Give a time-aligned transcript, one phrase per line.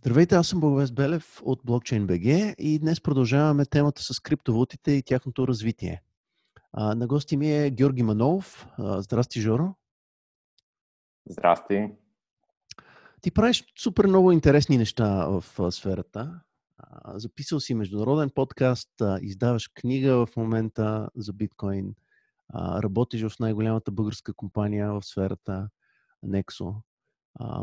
[0.00, 5.02] Здравейте, аз съм Благовест Белев от Blockchain BG и днес продължаваме темата с криптовалутите и
[5.02, 6.02] тяхното развитие.
[6.72, 8.66] А, на гости ми е Георги Манолов.
[8.78, 9.74] А, здрасти, Жоро.
[11.28, 11.90] Здрасти.
[13.20, 16.40] Ти правиш супер много интересни неща в а, сферата.
[16.78, 21.94] А, записал си международен подкаст, а, издаваш книга в момента за биткоин,
[22.48, 25.68] а, работиш в най-голямата българска компания в сферата
[26.26, 26.74] Nexo.
[27.38, 27.62] А,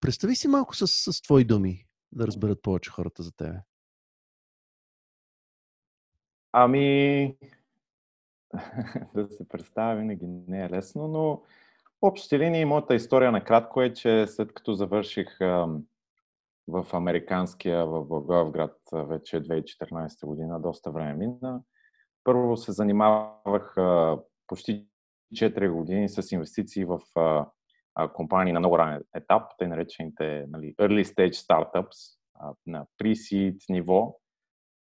[0.00, 3.62] представи си малко с, с твои думи, да разберат повече хората за тебе.
[6.52, 7.36] Ами,
[9.14, 11.42] да се представя винаги не е лесно, но
[12.02, 15.38] общи линии моята история накратко е, че след като завърших
[16.68, 21.60] в американския, в Благоевград вече 2014 година, доста време мина,
[22.24, 23.74] първо се занимавах
[24.46, 24.86] почти
[25.34, 27.00] 4 години с инвестиции в
[27.96, 32.16] а, компании на много ранен етап, те наречените нали, early stage startups
[32.66, 34.16] на pre-seed ниво.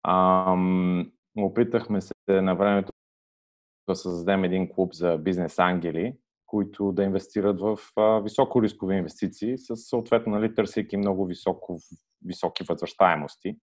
[0.09, 2.93] Ам, опитахме се на времето
[3.89, 9.59] да създадем един клуб за бизнес ангели, които да инвестират в а, високо рискови инвестиции,
[9.59, 11.79] с съответно нали, търсейки много високо,
[12.25, 13.57] високи възвръщаемости.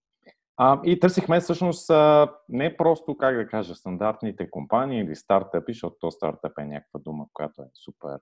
[0.58, 5.95] А, и търсихме всъщност а, не просто, как да кажа, стандартните компании или стартъпи, защото
[5.99, 8.20] то стартъп е някаква дума, която е супер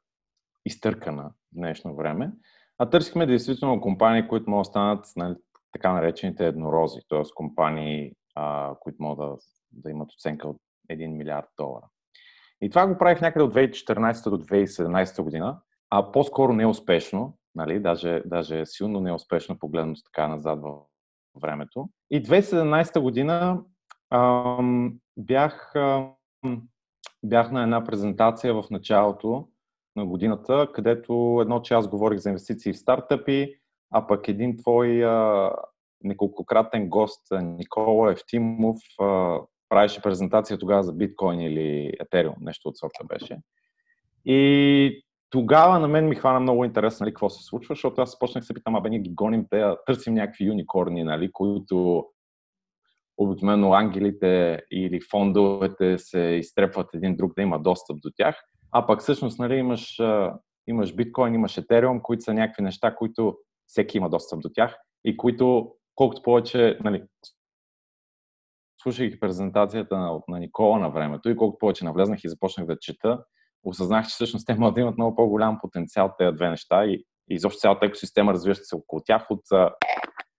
[0.66, 2.32] изтъркана в днешно време,
[2.78, 5.36] а търсихме действително компании, които могат да станат нали,
[5.72, 7.22] така наречените еднорози, т.е.
[7.36, 9.38] компании, а, които могат да,
[9.72, 10.58] да имат оценка от
[10.92, 11.88] 1 милиард долара.
[12.62, 18.22] И това го правих някъде от 2014 до 2017 година, а по-скоро неуспешно, нали, даже,
[18.26, 20.84] даже силно неуспешно погледнато така назад във
[21.42, 21.90] времето.
[22.12, 23.64] И 2017 година
[24.14, 26.16] ам, бях, ам,
[27.24, 29.48] бях на една презентация в началото
[29.96, 33.56] на годината, където едно час говорих за инвестиции в стартъпи,
[33.92, 35.52] а пък един твой а,
[36.04, 43.04] неколкократен гост, Никола Евтимов, а, правеше презентация тогава за биткоин или етериум, нещо от сорта
[43.08, 43.38] беше.
[44.26, 48.46] И тогава на мен ми хвана много интересно нали, какво се случва, защото аз почнах
[48.46, 52.06] се питам, абе ние ги гоним, те, търсим някакви юникорни, нали, които
[53.18, 58.36] обикновено ангелите или фондовете се изтрепват един друг да има достъп до тях.
[58.76, 60.02] А пък всъщност нали, имаш,
[60.68, 64.76] имаш биткоин, имаш етериум, които са някакви неща, които всеки има достъп до тях
[65.06, 67.04] и които колкото повече, нали,
[68.82, 73.24] слушах презентацията на, на Никола на времето и колкото повече навлезнах и започнах да чета,
[73.64, 77.06] осъзнах, че всъщност те могат да имат много по-голям потенциал тези две неща и, и
[77.30, 79.42] изобщо цялата екосистема развиваща се около тях от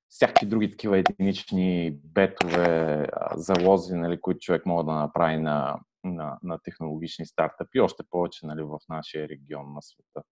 [0.09, 6.59] всякакви други такива единични бетове, залози, нали, които човек може да направи на, на, на
[6.59, 10.23] технологични стартъпи, още повече нали, в нашия регион на света.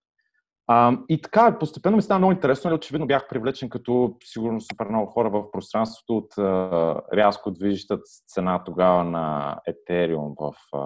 [0.67, 4.87] А, и така, постепенно ми стана много интересно, нали, очевидно бях привлечен като сигурно супер
[4.87, 10.79] много хора в пространството от а, рязко движещата цена тогава на Ethereum в, а,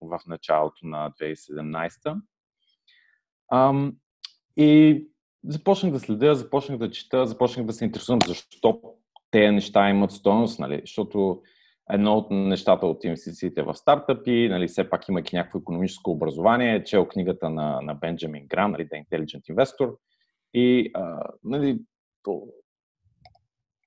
[0.00, 2.20] в началото на 2017.
[3.48, 3.90] А,
[4.56, 5.04] и
[5.44, 8.80] започнах да следя, започнах да чета, започнах да се интересувам защо
[9.30, 10.80] тези неща имат стойност, нали?
[10.80, 11.42] защото
[11.90, 17.08] едно от нещата от инвестициите в стартъпи, нали, все пак имайки някакво економическо образование, чел
[17.08, 19.96] книгата на, на Бенджамин Грам, нали, The Intelligent Investor,
[20.54, 21.78] и а, нали,
[22.22, 22.42] то...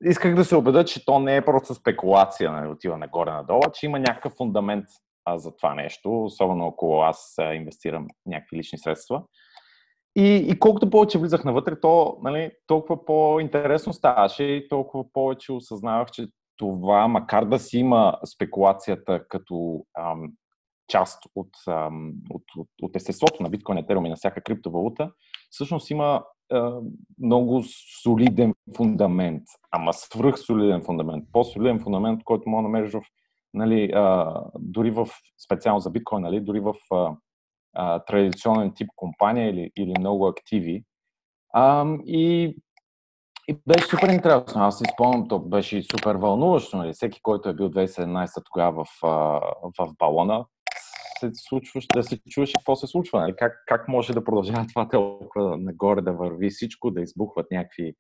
[0.04, 4.00] исках да се убеда, че то не е просто спекулация, нали, отива нагоре-надолу, че има
[4.00, 4.86] някакъв фундамент
[5.26, 9.24] а, за това нещо, особено около аз а, инвестирам някакви лични средства.
[10.16, 16.12] И, и колкото повече влизах навътре, то нали, толкова по-интересно ставаше и толкова повече осъзнавах,
[16.12, 16.28] че
[16.60, 20.32] това, макар да си има спекулацията като ам,
[20.88, 25.12] част от, ам, от, от, от естеството на биткоин, етериум и на всяка криптовалута,
[25.50, 26.80] всъщност има а,
[27.20, 27.64] много
[28.04, 33.02] солиден фундамент, ама свръх солиден фундамент, по-солиден фундамент, който мога да намериш в,
[33.54, 35.08] нали, а, дори в,
[35.46, 37.16] специално за биткоин, нали, дори в а,
[37.76, 40.84] а, традиционен тип компания или, или много активи.
[41.54, 42.56] А, и
[43.50, 44.62] и беше супер интересно.
[44.62, 46.78] Аз си спомням, то беше супер вълнуващо.
[46.78, 46.94] Нали?
[46.94, 48.90] Всеки, който е бил 2017 тогава в,
[49.80, 50.46] в балона,
[51.20, 53.20] се случваше, да се чуваше какво се случва.
[53.20, 53.36] Нали?
[53.36, 57.94] Как, как може да продължава това толкова нагоре да върви всичко, да избухват някакви,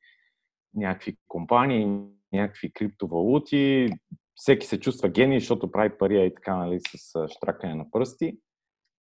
[0.73, 2.01] някакви компании,
[2.33, 3.89] някакви криптовалути.
[4.35, 8.37] Всеки се чувства гений, защото прави пари и така, нали, с штракане на пръсти.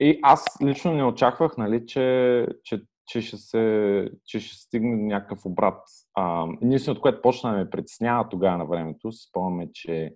[0.00, 5.47] И аз лично не очаквах, нали, че, че че ще, се, че ще стигне някакъв
[5.47, 5.82] обрат.
[6.14, 10.14] А, единственото, което почна да ме притеснява тогава на времето, си спомняме, че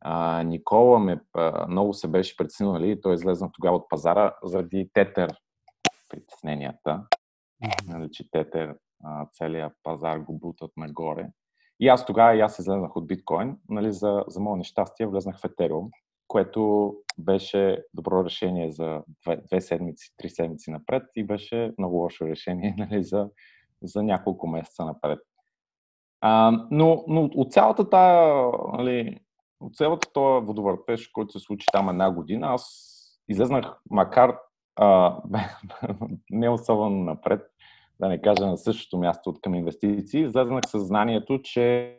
[0.00, 3.00] а, Никола ме, а, много се беше притеснил, нали?
[3.00, 5.30] той излезна тогава от пазара заради тетер
[6.12, 7.06] притесненията.
[7.86, 8.74] нали, че Тетер
[9.32, 11.28] целият пазар го бутат нагоре.
[11.80, 15.44] И аз тогава и аз излезнах от биткоин, нали, за, за мое нещастие влезнах в
[15.44, 15.90] Етериум,
[16.32, 22.26] което беше добро решение за две, две седмици, три седмици напред и беше много лошо
[22.26, 23.28] решение нали, за,
[23.82, 25.18] за няколко месеца напред.
[26.20, 29.18] А, но, но от цялата тая, нали,
[29.60, 32.88] от цялата този водовъртеж, който се случи там една година, аз
[33.28, 34.38] излезнах, макар
[34.76, 35.18] а,
[36.30, 37.42] не особено напред,
[38.00, 41.96] да не кажа на същото място от към инвестиции, излезнах със знанието, че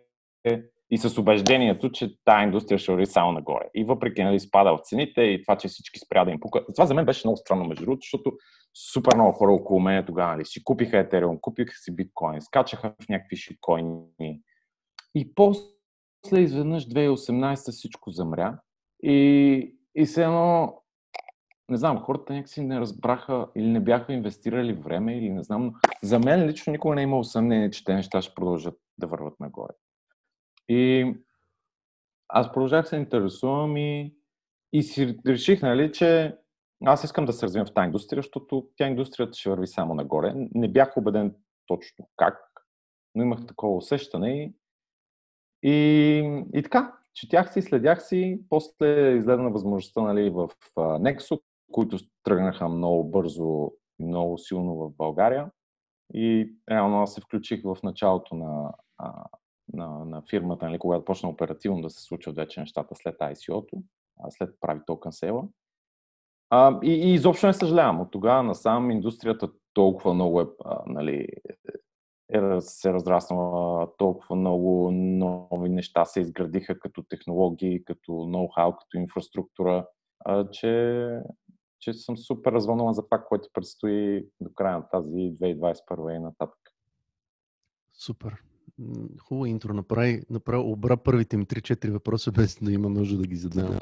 [0.94, 3.66] и с убеждението, че тази индустрия ще върви само нагоре.
[3.76, 6.66] И въпреки нали, спада в цените и това, че всички спря да им пука.
[6.76, 8.38] Това за мен беше много странно, между другото, защото
[8.94, 13.10] супер много хора около мен тогава нали, си купиха Ethereum, купиха си биткоин, скачаха в
[13.10, 14.42] някакви шиткоини.
[15.16, 18.60] И после изведнъж 2018 всичко замря.
[19.04, 20.74] И, и се едно
[21.70, 25.74] не знам, хората някакси не разбраха или не бяха инвестирали време или не знам.
[26.04, 29.40] За мен лично никога не е имало съмнение, че те неща ще продължат да върват
[29.40, 29.74] нагоре.
[30.70, 31.14] И
[32.30, 34.16] аз продължах се интересувам и,
[34.74, 36.38] и си реших, нали, че
[36.86, 40.34] аз искам да се развивам в тази индустрия, защото тя индустрията ще върви само нагоре.
[40.36, 41.36] Не бях убеден
[41.68, 42.40] точно как,
[43.16, 44.54] но имах такова усещане и,
[45.64, 52.70] и, и така, четях си, следях си, после изгледна възможността нали, в Nexo, които тръгнаха
[52.70, 55.52] много бързо и много силно в България.
[56.14, 58.74] И реално аз се включих в началото на,
[59.74, 63.84] на, на фирмата, нали, когато почна оперативно да се случват вече нещата след ICO-то,
[64.30, 65.44] след прави токен сейла.
[66.50, 68.02] А, и, и изобщо не съжалявам.
[68.02, 71.28] От тогава насам индустрията толкова много е, а, нали,
[72.34, 79.88] е, се разраснала, толкова много нови неща се изградиха като технологии, като ноу-хау, като инфраструктура,
[80.26, 81.08] а, че
[81.84, 86.60] че съм супер развълнуван за това, което предстои до края на тази 2021 и нататък.
[87.94, 88.44] Супер.
[89.20, 89.74] Хубаво интро.
[89.74, 93.80] Направи, направи обра първите ми 3-4 въпроса, без да има нужда да ги задам.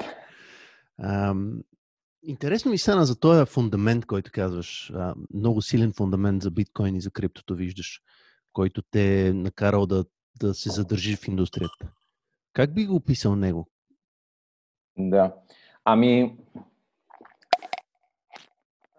[2.22, 4.92] интересно ми стана за този фундамент, който казваш.
[4.94, 8.00] А, много силен фундамент за биткоин и за криптото виждаш,
[8.52, 10.04] който те е накарал да,
[10.40, 11.92] да се задържи в индустрията.
[12.52, 13.68] Как би го описал него?
[14.98, 15.34] Да.
[15.84, 16.36] Ами,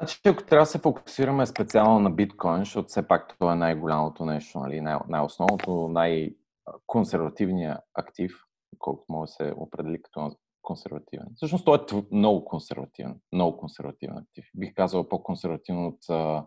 [0.04, 4.26] Значи, ако трябва да се фокусираме специално на биткоин, защото все пак това е най-голямото
[4.26, 4.82] нещо, нали?
[4.82, 8.34] най- най-основното, най-консервативният актив,
[8.80, 11.28] колкото може да се определи като консервативен.
[11.36, 11.80] Всъщност той е
[12.12, 14.46] много консервативен, много консервативен актив.
[14.56, 16.46] Бих казал по-консервативен от а,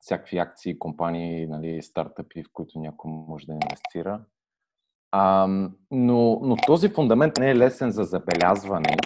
[0.00, 4.24] всякакви акции, компании, нали, стартъпи, в които някой може да инвестира.
[5.12, 5.46] А,
[5.90, 8.96] но, но този фундамент не е лесен за забелязване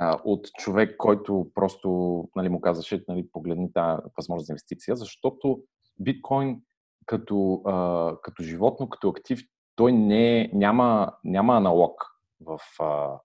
[0.00, 1.88] от човек, който просто
[2.36, 5.62] нали, му казваше, нали, погледни тази възможност за инвестиция, защото
[5.98, 6.60] биткоин
[7.06, 9.40] като, а, като животно, като актив,
[9.76, 12.04] той не, няма, няма аналог
[12.40, 13.18] в, а,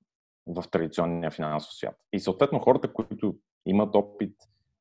[0.48, 1.96] в традиционния финансов свят.
[2.14, 3.36] И съответно хората, които
[3.66, 4.36] имат опит,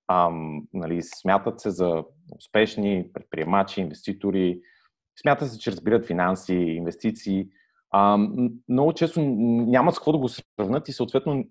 [0.08, 2.04] ам, нали, смятат се за
[2.36, 4.60] успешни предприемачи, инвеститори,
[5.20, 7.48] смятат се, че разбират финанси, инвестиции,
[7.90, 8.18] а,
[8.68, 11.44] много често нямат с какво да го сравнат и съответно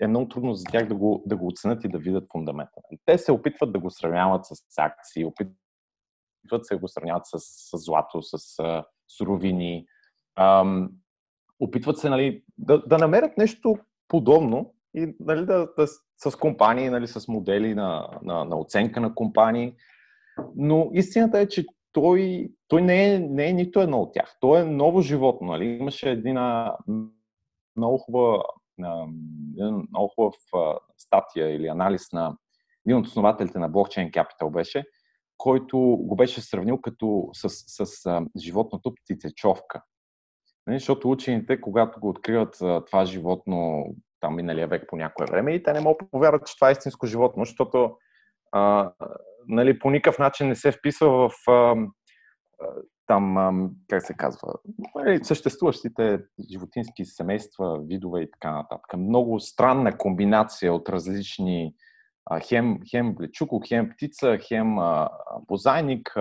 [0.00, 2.72] е много трудно за тях да го, да го оценят и да видят фундамента.
[3.06, 5.56] Те се опитват да го сравняват с акции, опитват
[6.62, 8.84] се да го сравняват с, с злато, с а,
[9.18, 9.86] суровини,
[10.38, 10.90] ам,
[11.60, 15.86] опитват се нали, да, да намерят нещо подобно и нали, да, да,
[16.24, 19.74] с компании, нали, с модели на, на, на оценка на компании.
[20.56, 24.36] Но истината е, че той, той не, е, не е нито едно от тях.
[24.40, 25.46] Той е ново животно.
[25.46, 25.64] Нали?
[25.64, 26.76] Имаше една
[27.76, 28.42] много хубава,
[29.88, 30.34] много хубав
[30.96, 32.36] статия или анализ на
[32.86, 34.84] един от основателите на Blockchain Capital беше,
[35.36, 39.82] който го беше сравнил като с, с, с животното птицечовка.
[40.66, 40.78] Нали?
[40.78, 43.86] Защото учените, когато го откриват това животно
[44.20, 46.72] там миналия век по някое време, и те не могат да повярват, че това е
[46.72, 47.96] истинско животно, защото
[48.54, 48.92] а,
[49.48, 51.74] нали, по никакъв начин не се вписва в а,
[53.06, 54.54] там, как се казва,
[54.94, 56.20] нали, съществуващите
[56.52, 58.96] животински семейства, видове и така нататък.
[58.96, 61.74] Много странна комбинация от различни
[62.48, 64.76] хем, хем блечуко, хем птица, хем
[65.48, 66.16] бозайник.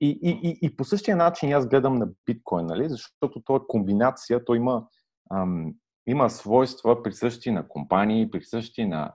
[0.00, 2.88] И, и, и, и по същия начин аз гледам на биткоин, нали?
[2.88, 4.86] защото то е комбинация, то има,
[5.32, 5.74] ам,
[6.06, 9.14] има свойства присъщи на компании, присъщи на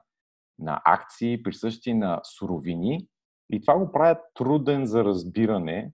[0.59, 3.07] на акции, присъщи на суровини.
[3.49, 5.91] И това го правят труден за разбиране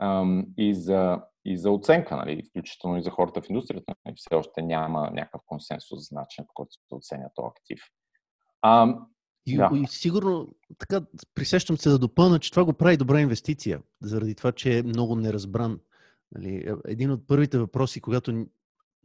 [0.00, 3.94] ам, и, за, и за оценка, нали, включително и за хората в индустрията.
[4.04, 7.80] Нали, все още няма някакъв консенсус за начин, по който се оценя този актив.
[8.62, 9.06] Ам,
[9.46, 9.70] И, Да.
[9.74, 11.00] и сигурно, така,
[11.34, 15.16] присещам се да допълна, че това го прави добра инвестиция, заради това, че е много
[15.16, 15.80] неразбран.
[16.32, 18.46] Нали, е- един от първите въпроси, когато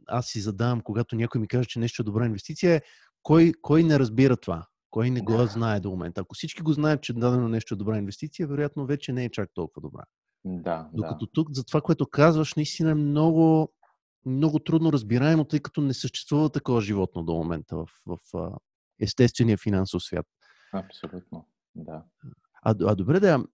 [0.06, 2.80] аз си задавам, когато някой ми каже, че нещо е добра инвестиция, е
[3.22, 4.66] кой, кой не разбира това?
[4.90, 5.46] Кой не го Да.
[5.46, 6.20] знае до момента?
[6.20, 9.50] Ако всички го знаят, че дадено нещо е добра инвестиция, вероятно вече не е чак
[9.54, 10.02] толкова добра.
[10.44, 13.72] Да, Докато тук, за това, което казваш, наистина е много,
[14.26, 18.50] много трудно разбираемо, тъй като не съществува такова животно до момента в, в а,
[19.00, 20.26] естествения финансов свят.
[20.72, 20.78] да.
[20.78, 21.46] Абсолютно.
[21.74, 22.02] Да.
[22.62, 23.44] А, а добре, да,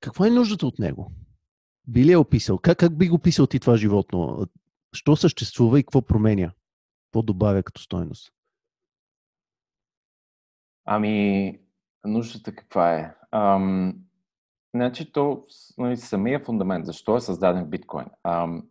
[0.00, 1.12] каква е нуждата от него?
[1.88, 2.58] Би ли е описал?
[2.58, 4.46] Как, как би го описал ти това животно?
[4.94, 6.52] Що съществува и какво променя?
[7.06, 8.32] Какво добавя като стойност?
[10.86, 11.58] Ами,
[12.04, 13.14] нуждата каква е?
[13.30, 13.94] Ам,
[14.74, 15.44] значи, то,
[15.78, 18.06] нали, самия фундамент, защо е създаден биткоин?
[18.24, 18.68] Ам,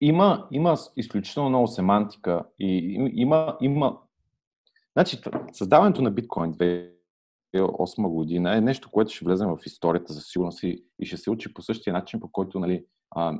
[0.00, 3.98] има, има изключително много семантика и им- има, има...
[4.96, 5.20] Значи,
[5.52, 10.84] създаването на биткоин 2008 година е нещо, което ще влезем в историята за сигурност и,
[10.98, 13.38] и ще се учи по същия начин, по който нали, а,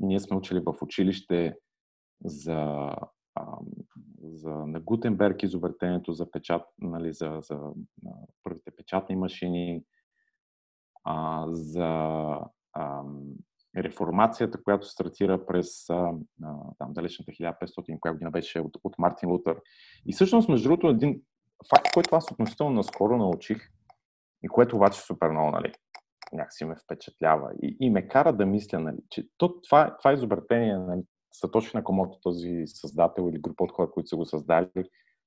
[0.00, 1.54] ние сме учили в училище
[2.24, 2.56] за,
[3.34, 3.58] а,
[4.28, 7.60] за на Гутенберг изобретението за печат, нали, за, за
[8.44, 9.82] първите печатни машини,
[11.04, 11.86] а, за
[12.72, 13.02] а,
[13.76, 16.12] реформацията, която стартира през а,
[16.78, 19.60] там, далечната 1500, коя година беше от, от Мартин Лутър.
[20.06, 21.22] И всъщност, между другото, един
[21.70, 23.58] факт, който аз относително наскоро научих
[24.42, 25.72] и което обаче супер много, нали,
[26.32, 30.78] някакси ме впечатлява и, и ме кара да мисля, нали, че то, това, това изобретение,
[30.78, 34.68] нали, Сатоши Накомото, този създател или група от хора, които са го създали,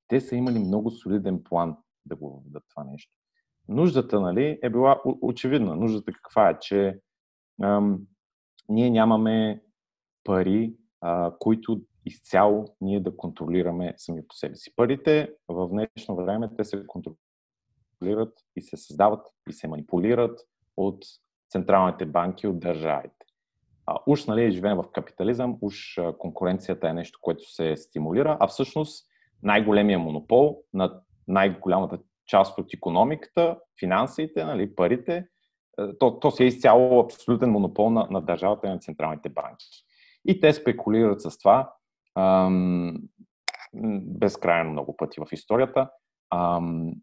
[0.07, 3.13] те са имали много солиден план да го въведат това нещо.
[3.67, 5.75] Нуждата, нали, е била очевидна.
[5.75, 6.99] Нуждата каква е, че
[7.63, 7.99] ам,
[8.69, 9.63] ние нямаме
[10.23, 14.75] пари, а, които изцяло ние да контролираме сами по себе си.
[14.75, 20.39] Парите в днешно време те се контролират и се създават и се манипулират
[20.77, 21.05] от
[21.49, 23.20] централните банки, от държавите.
[23.85, 28.47] А, уж нали, живеем в капитализъм, уж а, конкуренцията е нещо, което се стимулира, а
[28.47, 29.07] всъщност
[29.43, 35.27] най-големия монопол на най-голямата част от економиката, финансите, нали, парите,
[35.99, 39.65] то, то си е изцяло абсолютен монопол на, на държавата и на централните банки.
[40.25, 41.73] И те спекулират с това
[42.15, 42.97] ам,
[44.03, 45.89] безкрайно много пъти в историята.
[46.35, 46.93] Ам,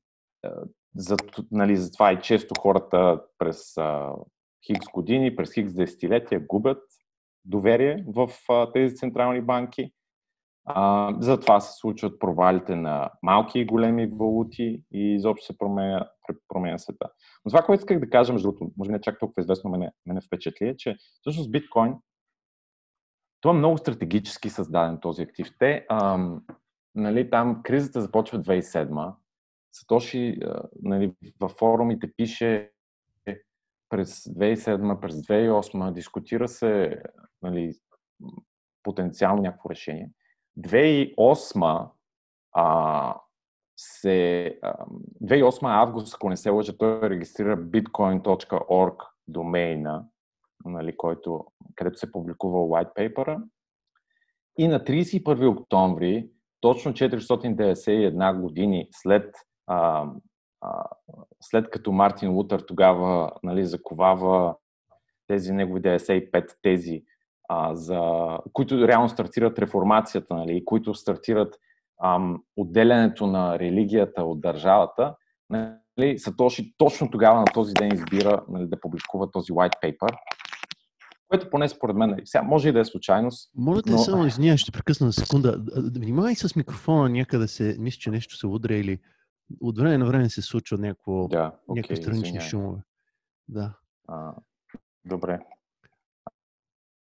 [0.96, 1.16] за,
[1.50, 3.74] нали, затова и често хората през
[4.68, 6.82] хикс години, през хикс десетилетия губят
[7.44, 8.30] доверие в
[8.72, 9.92] тези централни банки.
[11.20, 16.08] Затова се случват провалите на малки и големи валути и изобщо се променя,
[16.48, 17.10] променя света.
[17.44, 19.92] Но това, което исках да кажа, между другото, може би не чак толкова известно мене,
[20.06, 21.94] мене впечатли, е, че всъщност биткоин,
[23.40, 25.50] това е много стратегически създаден този актив.
[25.58, 26.42] Те, ам,
[26.94, 29.14] нали, там кризата започва 2007
[29.72, 30.38] Сатоши
[30.82, 32.70] нали, във форумите пише
[33.88, 37.02] през 2007, през 2008, дискутира се
[37.42, 37.74] нали,
[38.82, 40.10] потенциално някакво решение.
[40.58, 41.90] 2008
[42.52, 43.16] а,
[43.76, 44.86] се, а,
[45.22, 48.96] 2008 август, ако не се лъжа, той регистрира bitcoin.org
[49.28, 50.04] домейна,
[50.64, 53.42] нали, който, където се публикува white paper
[54.58, 56.30] И на 31 октомври,
[56.60, 59.34] точно 491 години след,
[59.66, 60.06] а,
[60.60, 60.84] а,
[61.40, 64.56] след като Мартин Лутър тогава нали, заковава
[65.26, 67.02] тези негови 95 тези,
[67.48, 68.00] а, за,
[68.52, 71.56] които реално стартират реформацията, нали, които стартират
[72.04, 75.14] ам, отделянето на религията от държавата,
[75.50, 80.16] нали, Сатоши точно тогава на този ден избира нали, да публикува този white paper,
[81.28, 83.50] което поне според мен, нали, сега може и да е случайност.
[83.56, 83.96] Може да но...
[83.96, 85.60] е само, извинявай, ще прекъсна на секунда.
[85.96, 88.98] Внимавай с микрофона някъде се, мисля, че нещо се удря или
[89.60, 92.48] от време на време се случва някакво, да, някакви okay, странични извиняй.
[92.48, 92.82] шумове.
[93.48, 93.78] Да.
[94.08, 94.34] А,
[95.04, 95.40] добре.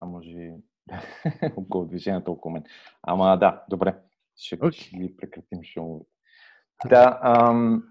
[0.01, 0.53] А може
[1.57, 2.63] около движението около мен.
[3.03, 4.01] Ама да, добре.
[4.37, 4.71] Ще, Okay.
[4.71, 6.09] ще ги прекратим шумовете.
[6.89, 7.83] Да, ам,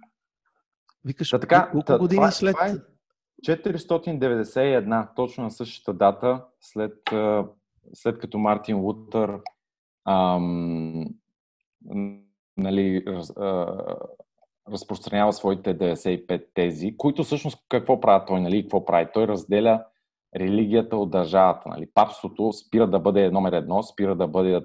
[1.05, 2.57] Викаш, да, така, колко години това, след...
[2.57, 2.75] Това е
[3.43, 6.99] 491, точно на същата дата, след,
[7.95, 9.41] след като Мартин Лутър
[10.05, 11.05] ам,
[12.57, 13.67] нали, раз, а,
[14.73, 19.09] разпространява своите 95 тези, които всъщност какво прави той, нали, какво прави?
[19.14, 19.85] Той разделя
[20.37, 21.68] религията от държавата.
[21.68, 21.87] Нали.
[21.94, 24.61] Папството спира да бъде номер едно, спира да бъде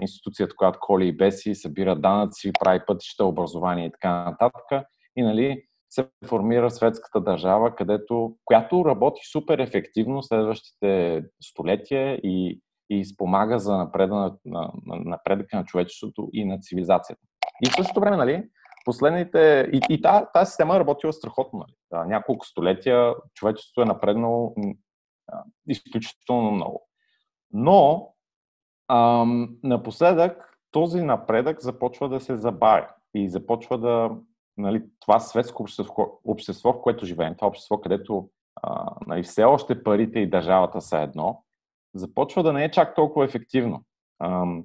[0.00, 4.86] институцията, която коли и беси, събира данъци, прави пътища, образование и така нататък.
[5.16, 13.04] И нали, се формира светската държава, където, която работи супер ефективно следващите столетия и, и
[13.04, 17.22] спомага за напреда на, на, на, напредъка на човечеството и на цивилизацията.
[17.66, 18.48] И в същото време, нали,
[18.84, 19.70] последните...
[19.72, 21.58] И, и тази, тази система е работила страхотно.
[21.58, 22.08] Нали?
[22.08, 24.54] Няколко столетия човечеството е напреднало
[25.68, 26.88] изключително много.
[27.52, 28.08] Но
[28.88, 34.10] ам, напоследък този напредък започва да се забавя и започва да...
[34.56, 38.28] Нали, това светско общество, общество, в което живеем, това общество, където
[38.62, 41.44] а, нали, все още парите и държавата са едно,
[41.94, 43.84] започва да не е чак толкова ефективно.
[44.24, 44.64] Ам,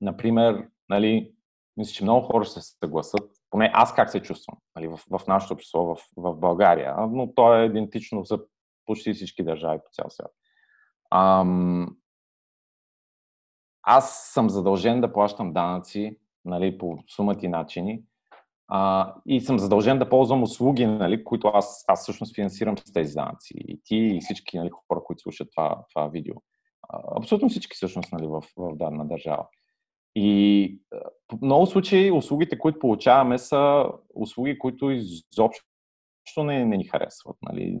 [0.00, 1.33] например, нали,
[1.76, 5.26] мисля, че много хора ще се съгласат, поне аз как се чувствам нали, в, в
[5.28, 8.40] нашето общество в, в България, но то е идентично за
[8.86, 10.32] почти всички държави по цял свят.
[11.10, 11.96] Ам,
[13.82, 18.02] аз съм задължен да плащам данъци нали, по сумати начини
[18.68, 23.14] а, и съм задължен да ползвам услуги, нали, които аз, аз всъщност финансирам с тези
[23.14, 23.54] данъци.
[23.56, 26.34] И ти и всички нали, хора, които слушат това, това видео.
[26.88, 29.46] А, абсолютно всички всъщност нали, в, в дадена държава.
[30.14, 30.78] И
[31.32, 35.64] в много случаи услугите, които получаваме, са услуги, които изобщо
[36.44, 37.36] не, не ни харесват.
[37.42, 37.80] Нали.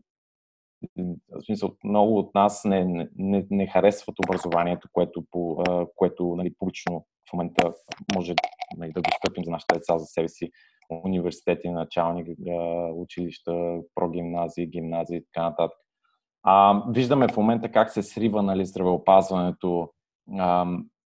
[1.28, 5.24] В смисъл, много от нас не, не, не харесват образованието, което,
[5.96, 7.74] което нали, публично в момента
[8.14, 8.34] може
[8.76, 10.50] нали, да достъпим за нашите деца, за себе си,
[10.90, 12.36] университети, начални
[12.94, 15.78] училища, прогимназии, гимназии и така нататък.
[16.42, 19.90] А, виждаме в момента как се срива нали, здравеопазването,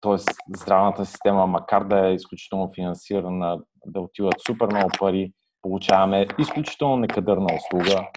[0.01, 0.17] т.е.
[0.57, 7.47] здравната система, макар да е изключително финансирана, да отиват супер много пари, получаваме изключително некадърна
[7.57, 8.09] услуга.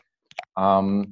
[0.60, 1.06] Ам,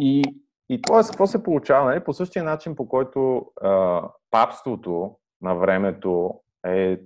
[0.00, 0.22] и,
[0.68, 1.02] и т.е.
[1.10, 1.90] какво се получава?
[1.90, 2.04] Нали?
[2.04, 6.98] По същия начин, по който а, папството на времето е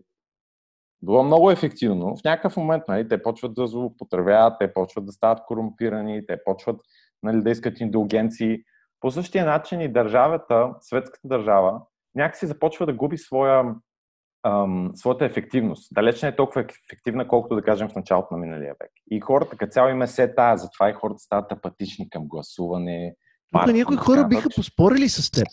[1.03, 5.45] било много ефективно, в някакъв момент нали, те почват да злоупотребяват, те почват да стават
[5.47, 6.81] корумпирани, те почват
[7.23, 8.59] нали, да искат индулгенции.
[9.01, 11.81] По същия начин и държавата, светската държава,
[12.15, 13.75] някакси започва да губи своя,
[14.47, 15.89] ам, своята ефективност.
[15.95, 18.91] Далеч не е толкова ефективна, колкото да кажем в началото на миналия век.
[19.11, 23.15] И хората като цяло им е се тая, затова и хората стават апатични към гласуване.
[23.53, 25.47] Тук някои хора биха поспорили с теб.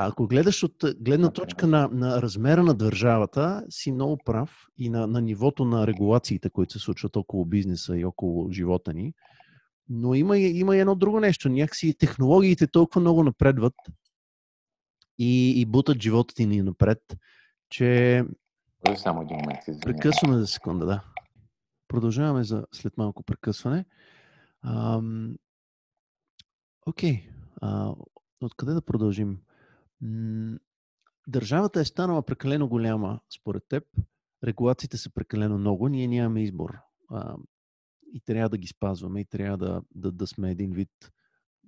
[0.00, 4.90] А ако гледаш от гледна точка на, на размера на държавата, си много прав и
[4.90, 9.12] на, на нивото на регулациите, които се случват около бизнеса и около живота ни.
[9.88, 11.48] Но има, има и едно друго нещо.
[11.48, 13.74] Някакси технологиите толкова много напредват,
[15.18, 17.16] и, и бутат живота ти ни напред,
[17.70, 18.24] че...
[18.96, 19.60] Само един момент.
[19.80, 21.04] Прекъсваме за секунда, да.
[21.88, 23.84] Продължаваме за след малко прекъсване.
[24.62, 25.36] Ам...
[26.86, 27.28] Окей.
[27.60, 27.94] А,
[28.40, 29.38] откъде да продължим?
[31.26, 33.84] Държавата е станала прекалено голяма, според теб.
[34.44, 35.88] Регулациите са прекалено много.
[35.88, 36.78] Ние нямаме избор.
[37.10, 37.36] А,
[38.14, 40.90] и трябва да ги спазваме, и трябва да, да, да сме един вид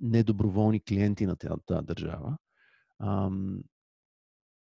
[0.01, 2.37] недоброволни клиенти на тази държава.
[3.01, 3.61] Ам,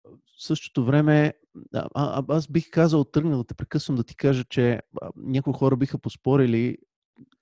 [0.04, 1.34] в същото време,
[1.74, 4.80] а, а, аз бих казал, тръгнал да те прекъсвам да ти кажа, че
[5.16, 6.78] някои хора биха поспорили,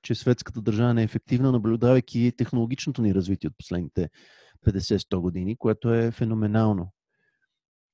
[0.03, 4.11] че светската държава не е ефективна, наблюдавайки технологичното ни развитие от последните
[4.67, 6.93] 50-100 години, което е феноменално.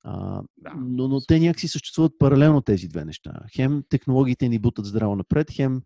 [0.02, 0.42] А,
[0.76, 3.32] но, но те някакси съществуват паралелно тези две неща.
[3.56, 5.82] Хем технологиите ни бутат здраво напред, хем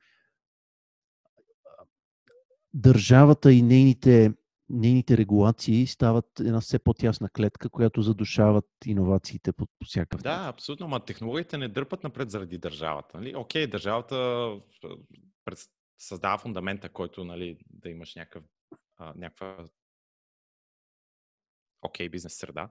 [2.75, 4.33] държавата и нейните
[4.71, 10.89] нейните регулации стават една все по-тясна клетка, която задушават иновациите по, по всякакъв Да, абсолютно,
[10.89, 13.19] но технологиите не дърпат напред заради държавата.
[13.19, 13.37] Нали?
[13.37, 14.49] Окей, държавата
[15.99, 18.45] създава фундамента, който нали, да имаш някакъв,
[18.97, 19.69] а, някаква
[21.83, 22.71] окей бизнес среда.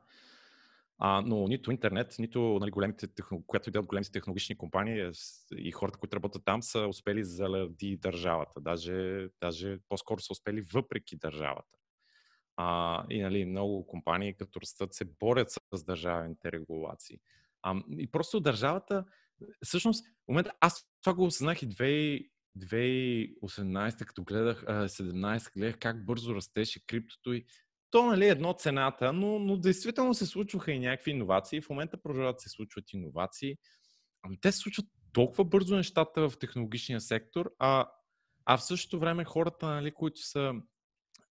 [0.98, 3.08] А, но нито интернет, нито нали, големите,
[3.48, 5.12] която иде от големите технологични компании е
[5.58, 8.62] и хората, които работят там, са успели заради държавата.
[8.62, 11.79] Даже, даже по-скоро са успели въпреки държавата.
[12.62, 17.20] А, и нали, много компании, като растат, се борят с държавните регулации.
[17.62, 19.06] А, и просто държавата,
[19.66, 26.36] всъщност, в момента аз това го осъзнах и 2018, като гледах, 17, гледах как бързо
[26.36, 27.46] растеше криптото и
[27.92, 31.62] то нали е едно цената, но, но действително се случваха и някакви иновации.
[31.62, 33.56] В момента продължават да се случват иновации.
[34.22, 37.90] Ами те се случват толкова бързо нещата в технологичния сектор, а,
[38.46, 40.54] а в същото време хората, нали, които са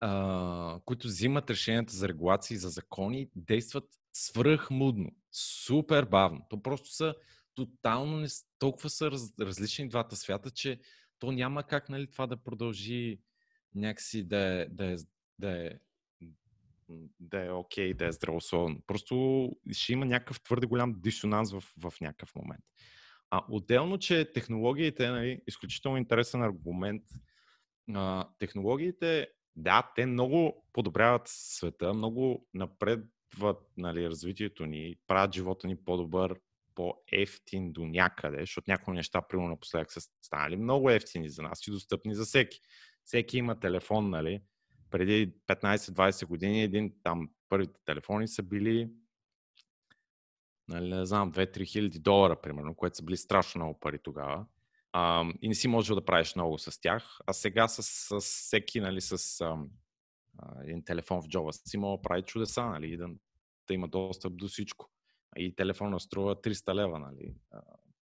[0.01, 6.47] а, които взимат решенията за регулации, за закони, действат свръхмудно, супер бавно.
[6.51, 7.15] То просто са
[7.55, 10.81] тотално не, толкова са раз, различни двата свята, че
[11.19, 13.21] то няма как нали, това да продължи
[13.75, 14.97] някакси да е, да е,
[15.39, 15.71] да е
[17.21, 18.81] да е okay, да е здравословно.
[18.87, 22.65] Просто ще има някакъв твърде голям дисонанс в, в някакъв момент.
[23.31, 27.03] А отделно, че технологиите е нали, изключително интересен аргумент.
[27.95, 29.29] А, технологиите
[29.59, 36.41] да, те много подобряват света, много напредват нали, развитието ни, правят живота ни по-добър,
[36.75, 41.71] по-ефтин до някъде, защото някои неща, примерно напоследък, са станали много ефтини за нас и
[41.71, 42.61] достъпни за всеки.
[43.05, 44.43] Всеки има телефон, нали?
[44.91, 48.91] Преди 15-20 години един там първите телефони са били
[50.69, 54.47] нали, не знам, 2-3 хиляди долара, примерно, което са били страшно много пари тогава.
[54.93, 57.19] А, и не си можел да правиш много с тях.
[57.27, 59.57] А сега с, с всеки, нали, с а,
[60.65, 63.09] един телефон в джоба си мога да прави чудеса, нали, да,
[63.69, 64.91] да има достъп до всичко.
[65.37, 67.35] И телефона струва 300 лева, нали.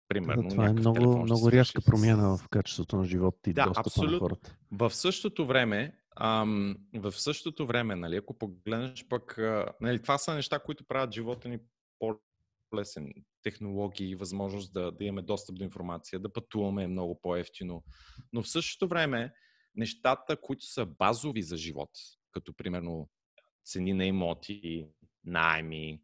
[0.09, 0.43] Примерно.
[0.43, 4.13] Да, това е много, много рязка промяна в качеството на живота и да, достъпа абсолют...
[4.13, 4.57] на хората.
[4.73, 9.39] В същото време, ам, в същото време, нали, ако погледнеш пък,
[9.81, 11.59] нали, това са неща, които правят живота ни
[11.99, 12.15] по
[12.77, 13.13] лесен.
[13.43, 17.85] Технологии, възможност да, да имаме достъп до информация, да пътуваме много по-ефтино.
[18.33, 19.33] Но в същото време,
[19.75, 21.91] нещата, които са базови за живот,
[22.33, 23.09] като примерно
[23.65, 24.89] цени на имоти,
[25.25, 26.03] найми,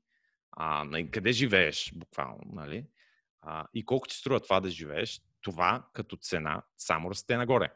[0.51, 2.87] а, на къде живееш буквално, нали?
[3.41, 7.73] А, и колко ти струва това да живееш, това като цена само расте нагоре.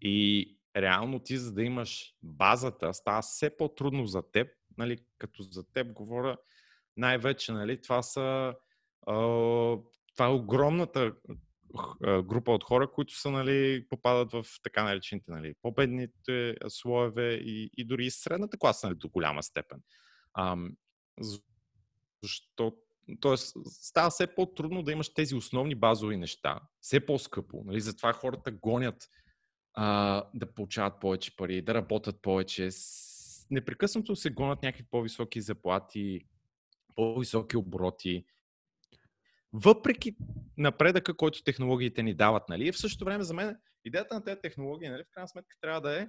[0.00, 5.72] И реално ти, за да имаш базата, става все по-трудно за теб, нали, като за
[5.72, 6.36] теб говоря,
[6.96, 8.54] най-вече, нали, това са
[10.14, 11.12] това е огромната
[12.02, 17.84] група от хора, които са, нали, попадат в така наречените нали, по-бедните слоеве и, и
[17.84, 19.82] дори и средната класа нали, до голяма степен.
[22.22, 22.76] Защото
[23.20, 27.62] Тоест, става все по-трудно да имаш тези основни базови неща, все по-скъпо.
[27.66, 27.80] Нали?
[27.80, 29.08] Затова хората гонят
[29.74, 32.68] а, да получават повече пари, да работят повече.
[33.50, 36.20] Непрекъснато се гонят някакви по-високи заплати,
[36.96, 38.24] по-високи обороти.
[39.52, 40.16] Въпреки
[40.56, 42.72] напредъка, който технологиите ни дават, нали?
[42.72, 46.00] в същото време за мен идеята на тези технологии, нали, в крайна сметка трябва да
[46.00, 46.08] е,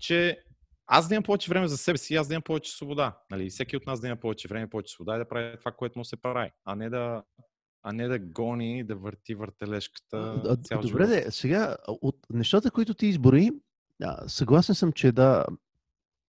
[0.00, 0.44] че
[0.86, 3.18] аз да имам повече време за себе си, аз да имам повече свобода.
[3.30, 3.50] Нали?
[3.50, 6.04] Всеки от нас да има повече време, повече свобода и да прави това, което му
[6.04, 7.22] се прави, а не да,
[7.82, 11.24] а не да гони, да върти въртележката цял Добре, живот.
[11.24, 13.50] де, сега от нещата, които ти избори,
[14.26, 15.46] съгласен съм, че да,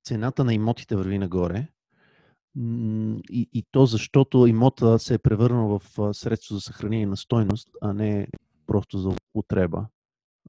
[0.04, 1.68] цената на имотите върви нагоре.
[3.30, 7.94] И, и то защото имота се е превърнал в средство за съхранение на стойност, а
[7.94, 8.28] не
[8.68, 9.88] просто за употреба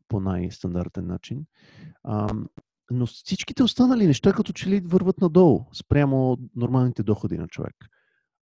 [0.08, 1.46] по най-стандартен начин.
[2.04, 2.28] А,
[2.90, 7.74] но всичките останали неща като че ли върват надолу спрямо нормалните доходи на човек.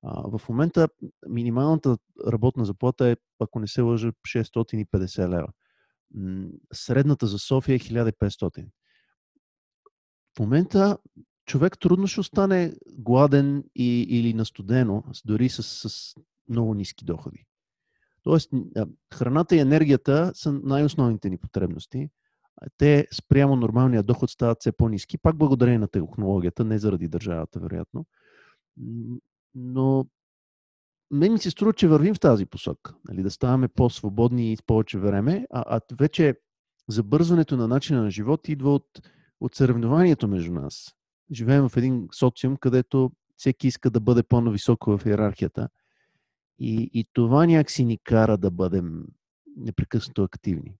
[0.04, 0.88] А, в момента
[1.30, 1.97] минималната
[2.28, 5.47] работна заплата е, ако не се лъжа, 650 лева.
[6.73, 8.67] Средната за София е 1500.
[10.38, 10.97] В момента
[11.45, 16.15] човек трудно ще остане гладен и, или настудено, дори с, с
[16.49, 17.45] много ниски доходи.
[18.23, 18.51] Тоест,
[19.13, 22.10] храната и енергията са най-основните ни потребности.
[22.77, 28.06] Те спрямо нормалния доход стават все по-низки, пак благодарение на технологията, не заради държавата, вероятно.
[29.56, 30.06] Но
[31.12, 32.95] мен ми се струва, че вървим в тази посока.
[33.10, 36.36] Нали, да ставаме по-свободни и повече време, а, а вече
[36.88, 38.88] забързването на начина на живот идва от,
[39.41, 40.95] от съревнованието между нас
[41.34, 45.69] живеем в един социум, където всеки иска да бъде по-нависоко в иерархията.
[46.60, 49.04] И, и това някакси ни кара да бъдем
[49.58, 50.76] непрекъснато активни.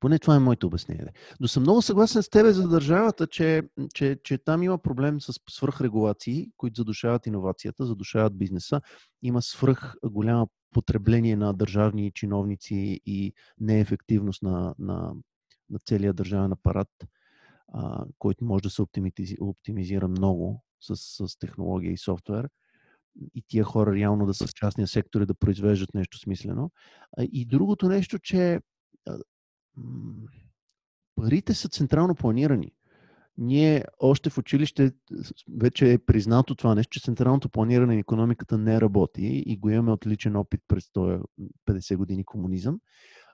[0.00, 1.12] Поне това е моето обяснение.
[1.40, 3.62] Но съм много съгласен с тебе за държавата, че,
[3.94, 8.80] че, че там има проблем с свръхрегулации, които задушават иновацията, задушават бизнеса.
[9.22, 15.12] Има свръх голямо потребление на държавни чиновници и неефективност на, на,
[15.70, 16.88] на целия държавен апарат
[17.72, 18.82] а, който може да се
[19.40, 22.48] оптимизира, много с, с технология и софтуер.
[23.34, 26.70] И тия хора реално да са в частния сектор и да произвеждат нещо смислено.
[27.32, 28.60] И другото нещо, че
[31.16, 32.72] парите са централно планирани.
[33.38, 34.92] Ние още в училище
[35.58, 39.92] вече е признато това нещо, че централното планиране на економиката не работи и го имаме
[39.92, 40.84] отличен опит през
[41.68, 42.80] 50 години комунизъм.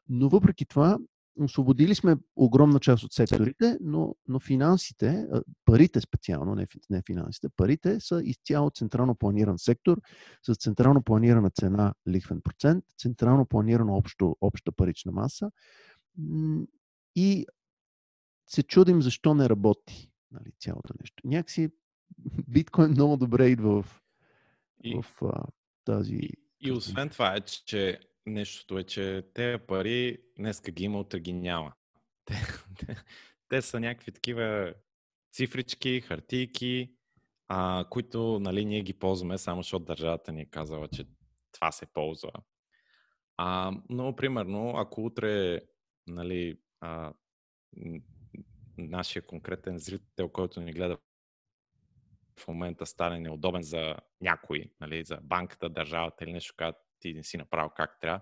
[0.08, 0.98] Но въпреки това,
[1.40, 5.26] освободили сме огромна част от секторите, но, но финансите,
[5.64, 10.00] парите специално, не, не финансите, парите са изцяло централно планиран сектор
[10.46, 15.50] с централно планирана цена лихвен процент, централно планирана общо, обща парична маса
[17.16, 17.46] и
[18.46, 21.22] се чудим защо не работи нали, цялото нещо.
[21.24, 21.68] Някакси
[22.48, 24.00] биткоин много добре идва в,
[24.84, 25.44] и, в а,
[25.84, 26.14] тази...
[26.14, 31.20] И, и освен това е, че нещото е, че тези пари днеска ги има, утре
[31.20, 31.72] ги няма.
[32.24, 32.34] Те,
[32.78, 32.96] те,
[33.48, 34.74] те са някакви такива
[35.32, 36.94] цифрички, хартийки,
[37.48, 41.04] а, които нали, ние ги ползваме само защото държавата ни е казала, че
[41.52, 42.32] това се ползва.
[43.36, 45.60] А, но, примерно, ако утре
[46.06, 47.12] нали, а,
[48.78, 50.98] нашия конкретен зрител, който ни гледа
[52.40, 57.24] в момента стане неудобен за някой, нали, за банката, държавата или нещо, казва, ти не
[57.24, 58.20] си направил как трябва,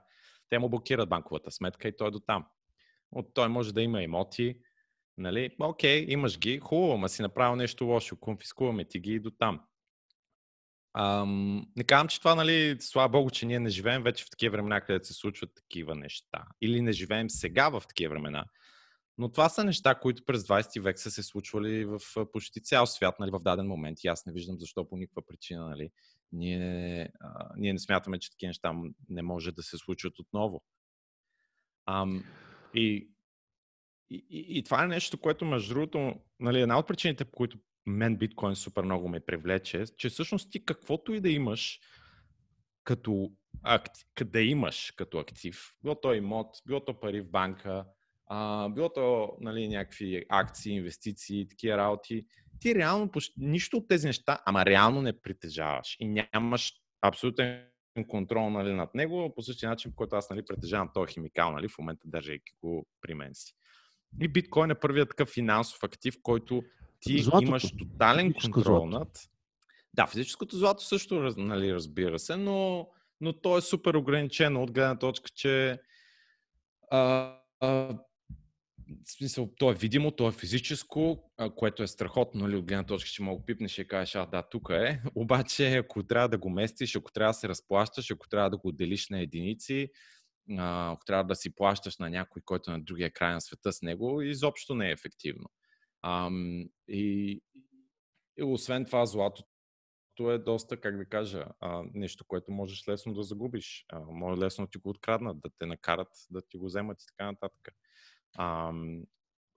[0.48, 2.46] те му блокират банковата сметка и той е до там.
[3.12, 4.58] От той може да има имоти,
[5.18, 9.30] нали, окей, имаш ги, хубаво, ма си направил нещо лошо, конфискуваме ти ги и до
[9.30, 9.60] там.
[10.98, 14.52] Ам, не казвам, че това, нали, слава богу, че ние не живеем вече в такива
[14.52, 16.44] времена, където се случват такива неща.
[16.62, 18.44] Или не живеем сега в такива времена.
[19.18, 22.00] Но това са неща, които през 20 век са се случвали в
[22.32, 24.04] почти цял свят, нали, в даден момент.
[24.04, 25.90] И аз не виждам защо по никаква причина, нали,
[26.32, 28.72] ние, а, ние не смятаме, че такива неща
[29.08, 30.64] не може да се случат отново.
[31.86, 32.24] Ам,
[32.74, 33.10] и,
[34.10, 38.16] и, и, това е нещо, което, между другото, нали, една от причините, по които мен
[38.16, 41.80] биткоин супер много ме привлече, че всъщност ти каквото и да имаш,
[42.84, 43.32] като
[43.62, 47.84] актив, да имаш като актив, било то имот, било то пари в банка,
[48.26, 52.26] а, било то нали, някакви акции, инвестиции, такива работи,
[52.60, 57.64] ти реално нищо от тези неща, ама реално не притежаваш и нямаш абсолютен
[58.08, 61.68] контрол нали, над него, по същия начин, по който аз нали, притежавам този химикал, нали,
[61.68, 63.54] в момента държайки го при мен си.
[64.20, 66.62] И биткоин е първият такъв финансов актив, който
[67.00, 67.48] ти Златото.
[67.48, 68.86] имаш тотален контрол злато.
[68.86, 69.08] над.
[69.94, 72.88] Да, физическото злато също, нали, разбира се, но,
[73.20, 75.78] но то е супер ограничено от гледна точка, че
[76.90, 77.98] а, а,
[79.04, 83.22] смисъл, то е видимо, то е физическо, което е страхотно, нали, от гледна точка, че
[83.22, 85.02] мога пипнеш и кажеш, а да, тук е.
[85.14, 88.72] Обаче, ако трябва да го местиш, ако трябва да се разплащаш, ако трябва да го
[88.72, 89.90] делиш на единици,
[90.58, 93.82] ако трябва да си плащаш на някой, който е на другия край на света с
[93.82, 95.46] него, изобщо не е ефективно.
[96.02, 97.40] Ам, и,
[98.38, 99.44] и освен това, златото
[100.30, 103.84] е доста, как да кажа, а, нещо, което можеш лесно да загубиш.
[103.88, 107.26] А, може лесно ти го откраднат, да те накарат да ти го вземат и така
[107.26, 107.74] нататък.
[108.34, 108.72] А,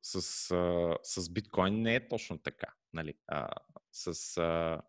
[0.01, 0.15] с,
[0.51, 2.73] а, с биткоин не е точно така.
[2.93, 3.13] Нали?
[3.27, 3.49] А,
[3.91, 4.81] с а,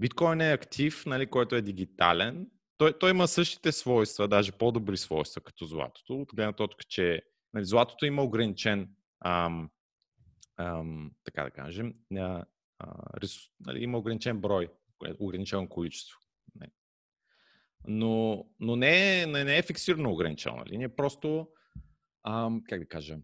[0.00, 2.50] биткоин е актив, нали, който е дигитален.
[2.78, 7.22] Той, той има същите свойства, даже по-добри свойства като златото, от гледна точка, че
[7.54, 8.90] нали, златото има ограничен
[9.24, 9.70] ам,
[10.56, 12.44] ам, така да кажем, а,
[12.78, 14.68] а, ресу, нали, има ограничен брой,
[15.18, 16.18] ограничено количество.
[16.54, 16.70] Не.
[17.88, 20.56] Но, но не, е, не, не е фиксирано ограничено.
[20.56, 20.88] Нали?
[20.96, 21.48] Просто,
[22.24, 23.22] ам, как да кажем,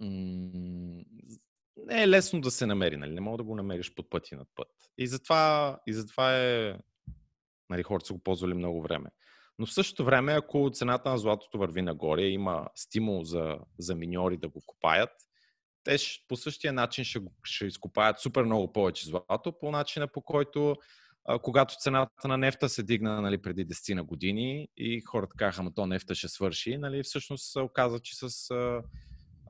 [0.00, 3.12] не е лесно да се намери, нали?
[3.12, 4.68] не мога да го намериш под пъти над път.
[4.98, 6.78] И затова, и затова е,
[7.70, 9.10] нали, хората са го ползвали много време.
[9.58, 14.36] Но в същото време, ако цената на златото върви нагоре, има стимул за, за миньори
[14.36, 15.10] да го копаят,
[15.84, 20.22] те ще, по същия начин ще, ще изкопаят супер много повече злато, по начина по
[20.22, 20.76] който
[21.24, 25.60] а, когато цената на нефта се дигна нали, преди 10 на години и хората казаха,
[25.60, 28.82] ама то нефта ще свърши, нали, всъщност се оказа, че с а,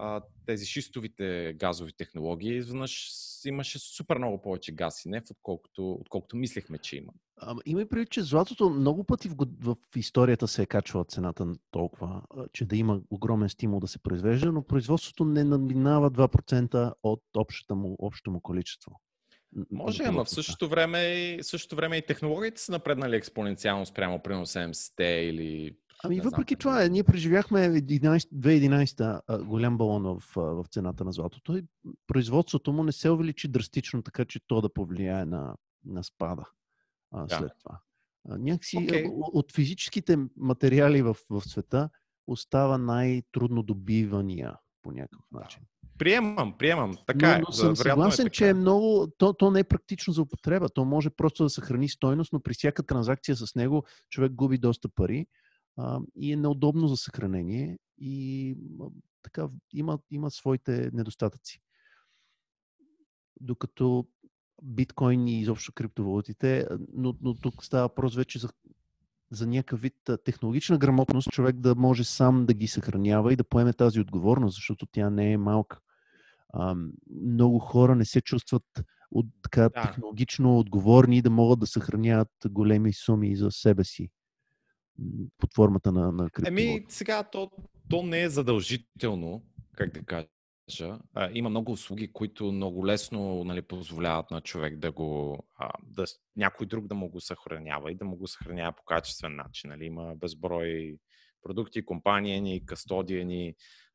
[0.00, 3.10] а, тези шистовите газови технологии изведнъж
[3.44, 7.12] имаше супер много повече газ и нефт, отколкото, отколкото мислехме, че има.
[7.36, 11.46] Ама има и преди, че златото много пъти в, в историята се е качвала цената
[11.70, 17.22] толкова, че да има огромен стимул да се произвежда, но производството не надминава 2% от
[17.36, 19.00] общото му, общото му количество.
[19.70, 25.04] Може, ама в същото време, същото време и технологиите са напреднали експоненциално спрямо при 70-те
[25.04, 25.76] или...
[26.04, 31.64] Ами въпреки това, ние преживяхме 2011 голям балон в, в цената на златото и
[32.06, 36.44] производството му не се увеличи драстично, така че то да повлияе на, на спада
[37.12, 37.36] а, да.
[37.36, 37.80] след това.
[38.28, 39.10] А, някакси okay.
[39.12, 41.90] от физическите материали в, в света
[42.26, 45.62] остава най-трудно добивания по някакъв начин.
[45.98, 46.94] Приемам, приемам.
[47.06, 47.52] Така но, но е.
[47.52, 49.12] съм е съгласен, е че е много.
[49.18, 50.68] То, то не е практично за употреба.
[50.68, 54.88] То може просто да съхрани стойност, но при всяка транзакция с него човек губи доста
[54.88, 55.26] пари
[55.80, 58.84] а, и е неудобно за съхранение и а,
[59.22, 61.60] така има, има своите недостатъци.
[63.40, 64.06] Докато
[64.62, 68.48] биткоин и изобщо криптовалутите, но, но тук става въпрос вече за,
[69.30, 73.72] за някакъв вид технологична грамотност, човек да може сам да ги съхранява и да поеме
[73.72, 75.80] тази отговорност, защото тя не е малка.
[76.52, 76.76] А,
[77.24, 78.64] много хора не се чувстват
[79.10, 79.82] от, така, да.
[79.82, 84.10] технологично отговорни да могат да съхраняват големи суми за себе си
[85.38, 86.30] под формата на, на.
[86.46, 87.50] Еми, сега то,
[87.90, 89.42] то не е задължително,
[89.76, 90.98] как да кажа.
[91.14, 96.04] А, има много услуги, които много лесно нали, позволяват на човек да го, а, да,
[96.36, 99.70] някой друг да му го съхранява и да му го съхранява по качествен начин.
[99.70, 99.84] Нали.
[99.84, 100.96] Има безброй
[101.42, 103.54] продукти, компании, кастодиени,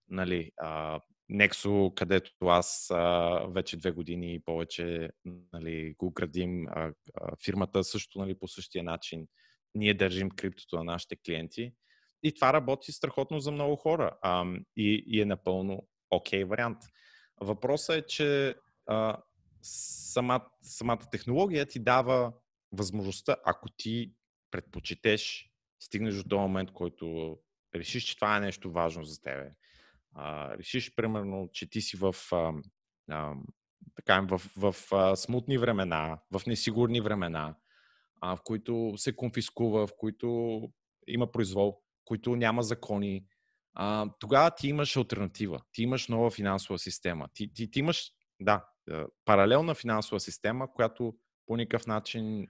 [0.09, 0.99] нали, а,
[1.31, 5.09] Nexo, където аз а, вече две години и повече
[5.53, 6.67] нали, го градим.
[6.67, 9.27] А, а, фирмата също нали, по същия начин.
[9.75, 11.73] Ние държим криптото на нашите клиенти.
[12.23, 14.17] И това работи страхотно за много хора.
[14.21, 14.45] А,
[14.77, 16.77] и, и е напълно окей okay вариант.
[17.41, 19.17] Въпросът е, че а,
[19.61, 22.33] самата, самата технология ти дава
[22.71, 24.13] възможността, ако ти
[24.51, 27.37] предпочетеш стигнеш до този момент, който
[27.75, 29.51] решиш, че това е нещо важно за тебе,
[30.15, 32.53] а, решиш, примерно, че ти си в, а,
[33.09, 33.33] а,
[33.95, 37.55] така, в, в, в а, смутни времена, в несигурни времена,
[38.21, 40.59] а, в които се конфискува, в които
[41.07, 43.25] има произвол, в които няма закони,
[43.73, 45.61] а, тогава ти имаш альтернатива.
[45.71, 47.27] Ти имаш нова финансова система.
[47.33, 48.65] Ти, ти, ти имаш, да,
[49.25, 52.47] паралелна финансова система, която по никакъв начин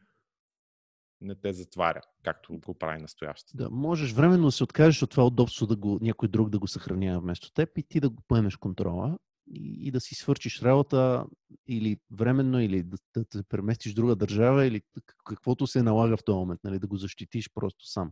[1.22, 3.58] не те затваря, както го прави настоящата.
[3.58, 6.68] Да, можеш временно да се откажеш от това удобство да го, някой друг да го
[6.68, 11.26] съхранява вместо теб и ти да го поемеш контрола и, и да си свършиш работа
[11.68, 14.82] или временно, или да, да те преместиш друга държава, или
[15.26, 18.12] каквото се налага в този момент, нали, да го защитиш просто сам.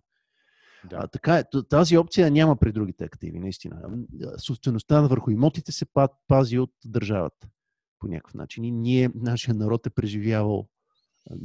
[0.89, 0.97] Да.
[0.99, 3.81] А, така е, тази опция няма при другите активи, наистина.
[4.37, 5.85] Собствеността върху имотите се
[6.27, 7.47] пази от държавата
[7.99, 8.63] по някакъв начин.
[8.63, 10.67] И ние, нашия народ е преживявал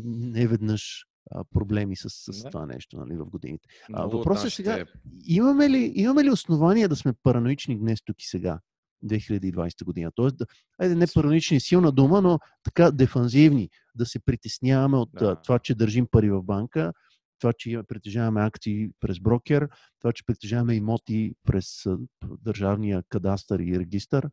[0.05, 1.05] неведнъж
[1.51, 2.51] проблеми с, с да.
[2.51, 3.69] това нещо нали, в годините.
[3.93, 4.85] А, въпросът е сега,
[5.25, 8.61] имаме ли, имаме ли основания да сме параноични днес, тук и сега,
[9.05, 10.11] 2020 година?
[10.15, 10.47] Тоест, да,
[10.79, 15.37] айде не параноични е силна дума, но така дефанзивни, да се притесняваме от да.
[15.37, 16.93] това, че държим пари в банка,
[17.39, 19.69] това, че притежаваме акции през брокер,
[20.01, 21.87] това, че притежаваме имоти през
[22.25, 24.31] държавния кадастър и регистър.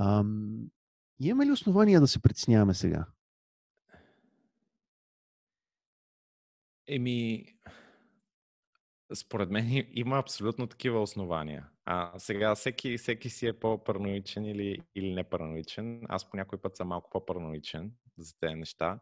[0.00, 0.58] Ам,
[1.20, 3.06] имаме ли основания да се притесняваме сега?
[6.88, 7.44] Еми,
[9.14, 11.68] според мен има абсолютно такива основания.
[11.84, 16.02] А сега всеки, всеки си е по-параноичен или, или не параноичен.
[16.08, 19.00] Аз по някой път съм малко по-параноичен за тези неща.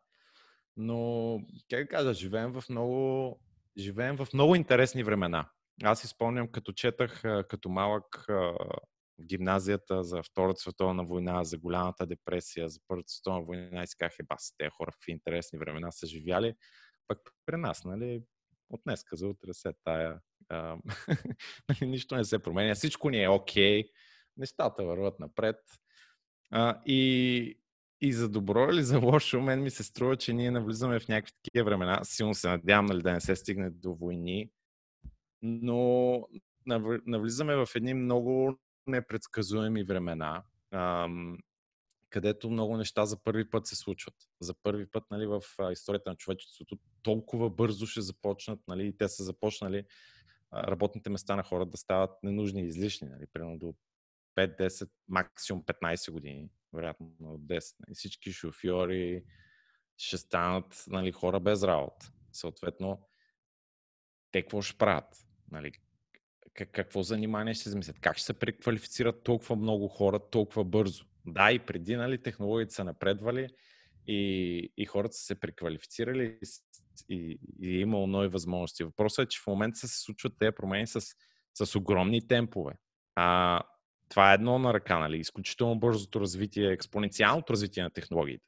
[0.76, 1.40] Но,
[1.70, 3.40] как да кажа, живеем в много,
[3.78, 5.50] живеем в много интересни времена.
[5.82, 8.26] Аз си спомням, като четах като малък
[9.20, 14.18] гимназията за Втората световна война, за голямата депресия, за Първата световна война и си казах,
[14.18, 16.54] е бас, тези хора в интересни времена са живяли.
[17.08, 18.22] Пък при нас, нали,
[18.74, 20.20] от днеска за утре се тая.
[20.48, 20.76] А,
[21.68, 23.90] нали, нищо не се променя, всичко ни е окей, okay,
[24.36, 25.56] нещата върват напред.
[26.50, 27.58] А, и,
[28.00, 31.32] и за добро или за лошо, мен ми се струва, че ние навлизаме в някакви
[31.42, 32.00] такива времена.
[32.04, 34.50] Силно се надявам нали, да не се стигне до войни,
[35.42, 36.20] но
[37.06, 41.38] навлизаме в едни много непредсказуеми времена, ам,
[42.14, 44.14] където много неща за първи път се случват.
[44.40, 49.24] За първи път нали, в историята на човечеството толкова бързо ще започнат, нали, те са
[49.24, 49.84] започнали
[50.52, 53.74] работните места на хората да стават ненужни и излишни, нали, примерно до
[54.36, 57.74] 5-10, максимум 15 години вероятно от 10.
[57.80, 59.24] Нали, всички шофьори
[59.96, 62.12] ще станат нали, хора без работа.
[62.32, 63.08] Съответно,
[64.30, 65.26] те какво ще правят?
[65.50, 65.72] Нали,
[66.72, 68.00] какво занимание ще се замислят?
[68.00, 71.04] Как ще се преквалифицират толкова много хора толкова бързо?
[71.26, 73.48] Да, и преди нали, технологиите са напредвали
[74.06, 76.38] и, и хората са се преквалифицирали
[77.08, 78.84] и, и е имало нови възможности.
[78.84, 81.00] Въпросът е, че в момента се случват тези промени с,
[81.54, 82.72] с огромни темпове.
[83.14, 83.60] А,
[84.08, 85.18] това е едно на ръка, нали?
[85.18, 88.44] Изключително бързото развитие, експоненциалното развитие на технологиите.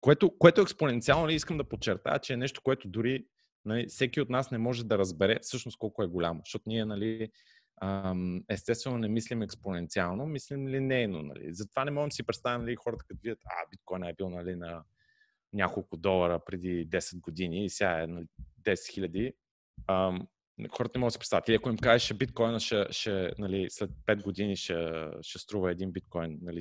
[0.00, 3.26] Което, което експоненциално нали, искам да подчертая, че е нещо, което дори
[3.64, 6.40] нали, всеки от нас не може да разбере всъщност колко е голямо.
[6.44, 7.28] Защото ние, нали,
[8.48, 11.22] естествено, не мислим експоненциално, мислим линейно.
[11.22, 11.54] Нали.
[11.54, 14.82] Затова не можем си представим нали, хората, като видят, а, биткоин е бил нали, на
[15.52, 18.22] няколко долара преди 10 години и сега е на
[18.62, 19.34] 10 хиляди
[20.70, 21.48] хората не могат да си представят.
[21.48, 25.70] Или ако им кажеш, че биткоина ще, ще, нали, след 5 години ще, ще струва
[25.70, 26.60] един биткоин, нали,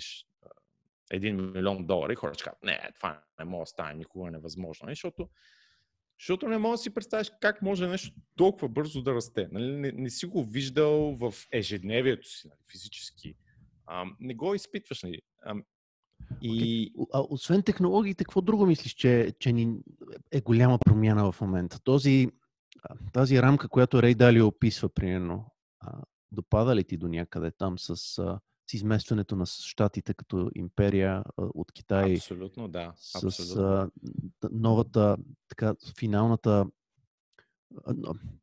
[1.12, 4.32] един милион долара, и хората ще кажат, не, това не може да стане, никога е
[4.32, 4.90] невъзможно.
[4.90, 5.30] Защото,
[6.20, 9.48] защото не можеш да си представиш как може нещо толкова бързо да расте.
[9.52, 13.36] Нали, не, не си го виждал в ежедневието си, нали, физически.
[13.86, 15.04] А, не го изпитваш.
[15.04, 15.22] Нали.
[15.46, 15.56] А,
[16.42, 16.94] и...
[17.14, 19.78] А, освен технологиите, какво друго мислиш, че, че ни
[20.32, 21.80] е голяма промяна в момента?
[21.84, 22.28] Този
[23.14, 25.46] тази рамка, която Рей Дали описва, примерно,
[26.32, 28.20] допада ли ти до някъде там с,
[28.70, 32.14] с изместването на щатите като империя от Китай?
[32.14, 32.94] Абсолютно, да.
[33.16, 33.32] Абсолютно.
[33.32, 33.90] С
[34.52, 35.18] новата,
[35.50, 36.66] така, финалната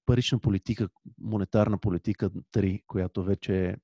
[0.06, 3.76] парична политика, монетарна политика 3, която вече е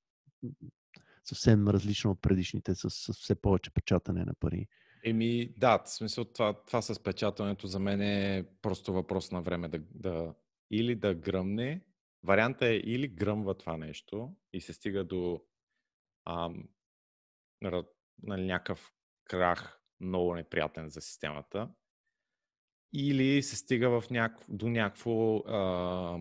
[1.25, 4.67] съвсем различна от предишните, с, с все повече печатане на пари.
[5.05, 9.69] Еми, да, в смисъл това, това с печатането за мен е просто въпрос на време
[9.69, 10.35] да, да,
[10.71, 11.81] или да гръмне.
[12.23, 15.41] Варианта е или гръмва това нещо и се стига до
[16.27, 16.69] ам,
[18.23, 18.93] нали, някакъв
[19.25, 21.71] крах много неприятен за системата,
[22.93, 26.19] или се стига в някакво, до, някакво, а,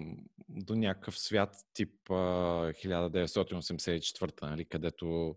[0.50, 5.36] до някакъв свят тип а, 1984, нали, където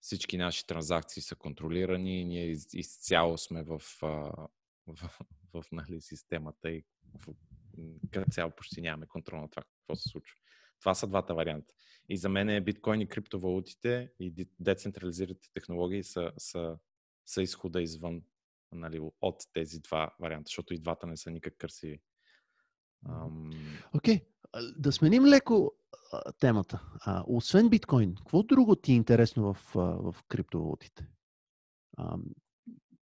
[0.00, 4.06] всички наши транзакции са контролирани и ние из, изцяло сме в, а,
[4.86, 5.18] в,
[5.54, 6.84] в нали, системата и
[7.14, 7.34] в
[8.10, 10.39] като цяло почти нямаме контрол на това какво се случва.
[10.80, 11.74] Това са двата варианта.
[12.08, 16.78] И за мен е биткоин и криптовалутите и децентрализираните технологии са, са,
[17.26, 18.22] са изхода извън
[18.72, 22.00] нали, от тези два варианта, защото и двата не са никак красиви.
[23.94, 24.24] Окей, okay.
[24.78, 25.72] да сменим леко
[26.12, 26.82] а, темата.
[27.00, 31.08] А, освен биткоин, какво друго ти е интересно в, а, в криптовалутите?
[31.96, 32.18] А,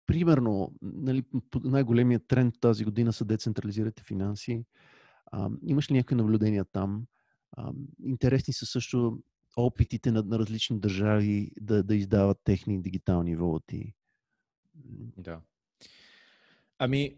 [0.06, 1.24] примерно, нали,
[1.64, 4.64] най-големият тренд тази година са децентрализирате финанси.
[5.26, 7.06] А, имаш ли някакви наблюдения там?
[8.04, 9.22] Интересни са също
[9.56, 13.94] опитите на, на различни държави да, да издават техни дигитални валути.
[15.16, 15.40] Да.
[16.78, 17.16] Ами,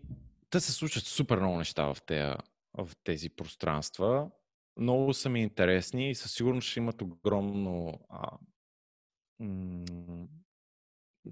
[0.51, 2.35] те се случват супер много неща в тези,
[2.75, 4.31] в тези пространства.
[4.77, 8.39] Много са ми интересни и със сигурност ще имат огромно а,
[9.39, 10.27] м-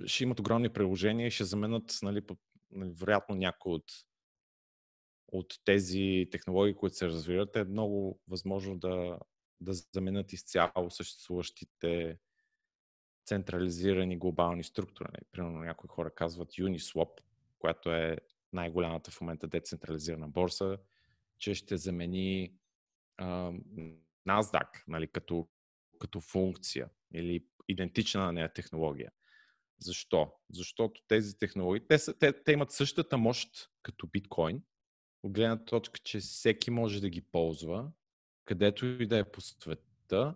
[0.06, 2.22] ще имат огромни приложения и ще заменят, нали,
[2.70, 3.84] нали, вероятно, някои от,
[5.28, 9.18] от тези технологии, които се развиват, е много възможно да,
[9.60, 12.18] да заменят изцяло съществуващите
[13.26, 15.08] централизирани глобални структури.
[15.12, 15.24] Нали.
[15.32, 17.10] Примерно някои хора казват Uniswap,
[17.58, 18.18] която е
[18.52, 20.78] най-голямата в момента децентрализирана борса,
[21.38, 22.54] че ще замени
[23.16, 23.52] а,
[24.28, 25.48] NASDAQ нали, като,
[25.98, 29.12] като функция или идентична на нея технология.
[29.78, 30.32] Защо?
[30.50, 34.62] Защото тези технологии, те, са, те, те имат същата мощ като биткоин,
[35.26, 37.90] от гледна точка, че всеки може да ги ползва,
[38.44, 40.34] където и да е по света,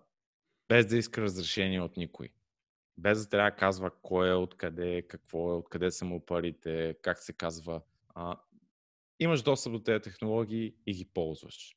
[0.68, 2.28] без да иска разрешение от никой.
[2.98, 7.18] Без да трябва да казва кой е, откъде, какво е, откъде са му парите, как
[7.18, 7.82] се казва.
[8.14, 8.36] А,
[9.20, 11.76] имаш достъп до тези технологии и ги ползваш.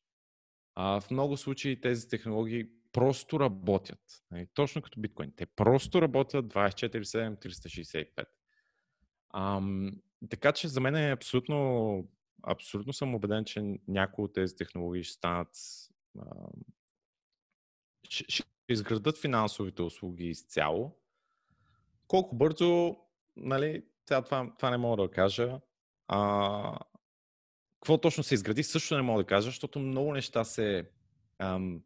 [0.75, 4.23] А, в много случаи тези технологии просто работят.
[4.31, 5.33] Нали, точно като биткоин.
[5.35, 8.25] Те просто работят 24-7-365.
[9.33, 9.91] Ам,
[10.29, 12.07] така че за мен е абсолютно,
[12.43, 15.49] абсолютно съм убеден, че някои от тези технологии ще станат
[18.09, 20.97] ще, ще изградат финансовите услуги изцяло.
[22.07, 22.97] Колко бързо,
[23.35, 25.59] нали, това, това не мога да кажа.
[26.07, 26.79] А,
[27.75, 30.89] какво точно се изгради, също не мога да кажа, защото много неща се,
[31.39, 31.83] ам,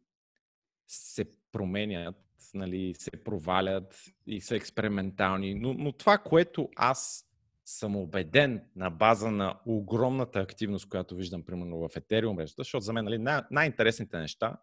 [0.86, 2.16] се променят,
[2.54, 5.54] нали, се провалят и са експериментални.
[5.54, 7.27] Но, но това, което аз
[7.68, 12.92] съм убеден на база на огромната активност, която виждам, примерно в Ethereum мрежата, защото за
[12.92, 14.56] мен нали, най- най-интересните неща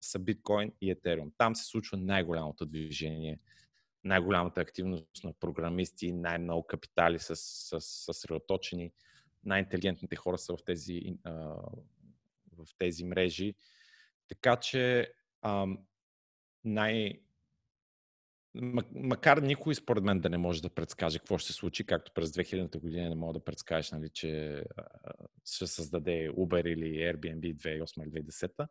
[0.00, 1.32] са биткоин и Ethereum.
[1.38, 3.40] Там се случва най-голямото движение,
[4.04, 7.36] най-голямата активност на програмисти, най-много капитали са
[7.80, 8.92] съсредоточени,
[9.44, 11.16] най-интелигентните хора са в тези,
[12.56, 13.54] в тези мрежи.
[14.28, 15.78] Така че ам,
[16.64, 17.20] най...
[18.94, 22.30] Макар никой според мен да не може да предскаже какво ще се случи, както през
[22.30, 24.62] 2000-та година не мога да предскажеш, нали, че
[25.44, 28.68] ще създаде Uber или Airbnb 2008 или 2010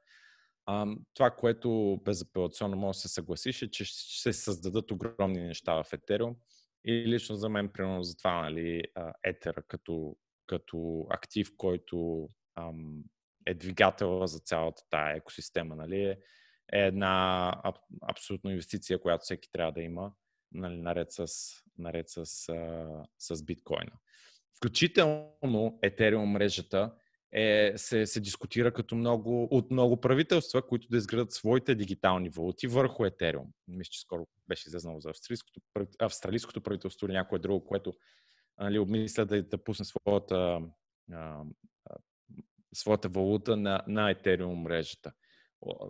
[0.69, 5.73] а, това, което безапелационно може да се съгласиш е, че ще се създадат огромни неща
[5.73, 6.35] в Ethereum
[6.85, 8.83] и лично за мен, примерно за това, нали,
[9.27, 10.17] Ether като,
[10.47, 13.03] като актив, който ам,
[13.45, 16.17] е двигател за цялата тая екосистема, нали, е,
[16.74, 20.11] е една аб, абсолютно инвестиция, която всеки трябва да има,
[20.51, 21.28] нали, наред с,
[21.78, 23.91] наред с, а, с биткоина.
[24.57, 26.93] Включително Ethereum мрежата
[27.32, 32.68] е, се, се дискутира като много, от много правителства, които да изградат своите дигитални валути
[32.68, 33.47] върху Ethereum.
[33.68, 35.61] Мисля, че скоро беше излезнало за австралийското,
[35.99, 37.93] австралийското правителство или някое друго, което
[38.59, 40.61] нали, обмисля да, да пусне своята,
[41.11, 41.43] а,
[41.86, 41.95] а,
[42.74, 45.11] своята валута на, на Ethereum мрежата.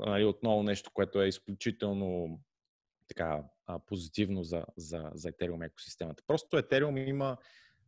[0.05, 2.39] Нали, отново нещо, което е изключително
[3.07, 3.43] така,
[3.85, 6.23] позитивно за, за, за Ethereum екосистемата.
[6.27, 7.37] Просто Ethereum има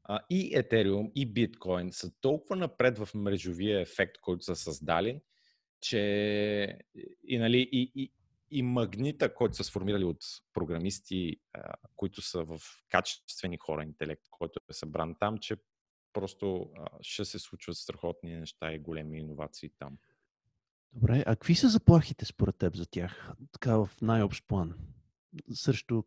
[0.04, 5.22] а, и Ethereum, и Bitcoin са толкова напред в мрежовия ефект, който са създали,
[5.82, 6.80] че
[7.28, 8.12] и, нали, и, и,
[8.52, 10.24] и магнита, който са сформирали от
[10.54, 12.60] програмисти, а, които са в
[12.90, 15.56] качествени хора, интелект, който е събран там, че
[16.14, 19.98] просто а, ще се случват страхотни неща и големи иновации там.
[20.94, 24.78] Добре, а какви са заплахите според теб за тях, така в най-общ план,
[25.54, 26.04] срещу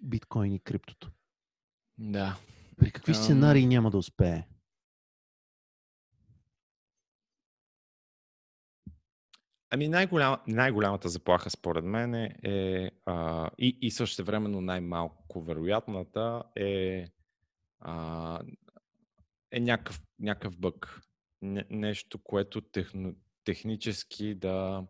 [0.00, 1.10] биткоин и криптото?
[1.98, 2.38] Да.
[2.76, 4.44] При какви сценарии няма да успее?
[9.74, 16.42] Ами най-голям, най-голямата заплаха според мен е, е а, и, и също времено най-малко вероятната
[16.56, 17.06] е,
[17.80, 18.40] а,
[19.50, 21.00] е някакъв, някакъв бък.
[21.42, 23.14] Не, нещо, което техно,
[23.44, 24.86] технически да,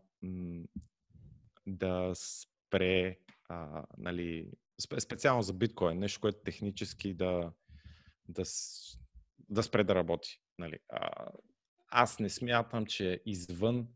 [1.67, 3.17] да спре,
[3.49, 4.51] а, нали,
[4.99, 7.51] специално за биткоин, нещо, което технически да,
[8.29, 8.43] да,
[9.49, 10.41] да спре да работи.
[10.59, 10.79] Нали.
[10.89, 11.31] А,
[11.87, 13.87] аз не смятам, че извън,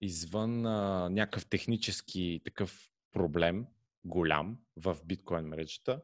[0.00, 3.66] извън а, някакъв технически такъв проблем,
[4.04, 6.02] голям в биткоин мрежата,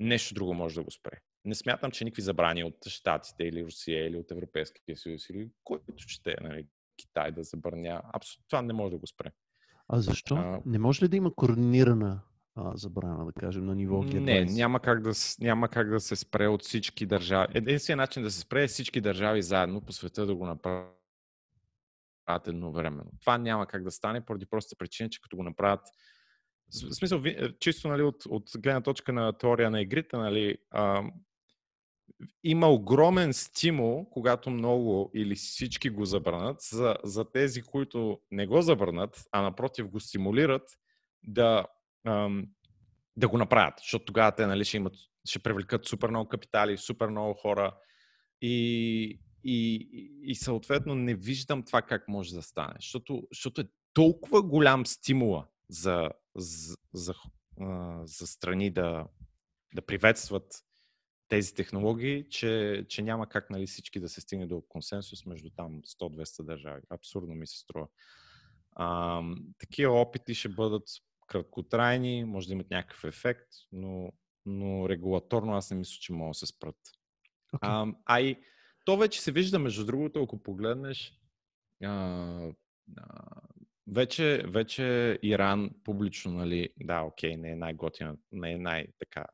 [0.00, 1.20] нещо друго може да го спре.
[1.44, 5.92] Не смятам, че никакви забрани от Штатите или Русия или от Европейския съюз или който
[5.98, 6.66] ще нали,
[6.98, 8.02] Китай да забраня.
[8.12, 9.30] Абсолютно това не може да го спре.
[9.88, 10.34] А защо?
[10.34, 12.20] А, не може ли да има координирана
[12.54, 14.20] а, забрана, да кажем, на ниво G20?
[14.20, 17.52] Не, няма как, да, няма как да се спре от всички държави.
[17.54, 20.98] Единственият начин да се спре е всички държави заедно по света да го направят
[22.46, 23.10] едновременно.
[23.20, 25.80] Това няма как да стане поради простата причина, че като го направят
[26.90, 27.22] в смисъл,
[27.60, 31.02] чисто нали, от, от гледна точка на теория на игрите, нали, а,
[32.44, 38.62] има огромен стимул, когато много или всички го забранат, за, за тези, които не го
[38.62, 40.78] забранат, а напротив го стимулират
[41.22, 41.66] да,
[42.06, 42.46] ам,
[43.16, 43.74] да го направят.
[43.78, 44.94] Защото тогава те нали, ще, имат,
[45.24, 47.76] ще привлекат супер много капитали, супер много хора
[48.42, 49.88] и, и,
[50.22, 52.74] и съответно не виждам това как може да стане.
[52.80, 57.14] Защото, защото е толкова голям стимула за, за, за,
[58.04, 59.06] за страни да,
[59.74, 60.64] да приветстват
[61.28, 65.82] тези технологии, че, че няма как нали, всички да се стигне до консенсус между там
[65.82, 66.82] 100-200 държави.
[66.90, 67.88] Абсурдно ми се струва.
[68.72, 69.22] А,
[69.58, 70.88] такива опити ще бъдат
[71.26, 74.12] краткотрайни, може да имат някакъв ефект, но,
[74.46, 76.76] но регулаторно аз не мисля, че могат да се спрат.
[77.54, 77.58] Okay.
[77.60, 78.36] А, а и
[78.84, 81.12] то вече се вижда, между другото, ако погледнеш,
[81.84, 81.88] а,
[82.96, 83.40] а,
[83.86, 89.24] вече, вече Иран публично, нали, да, окей, не е най-готина, не е най-така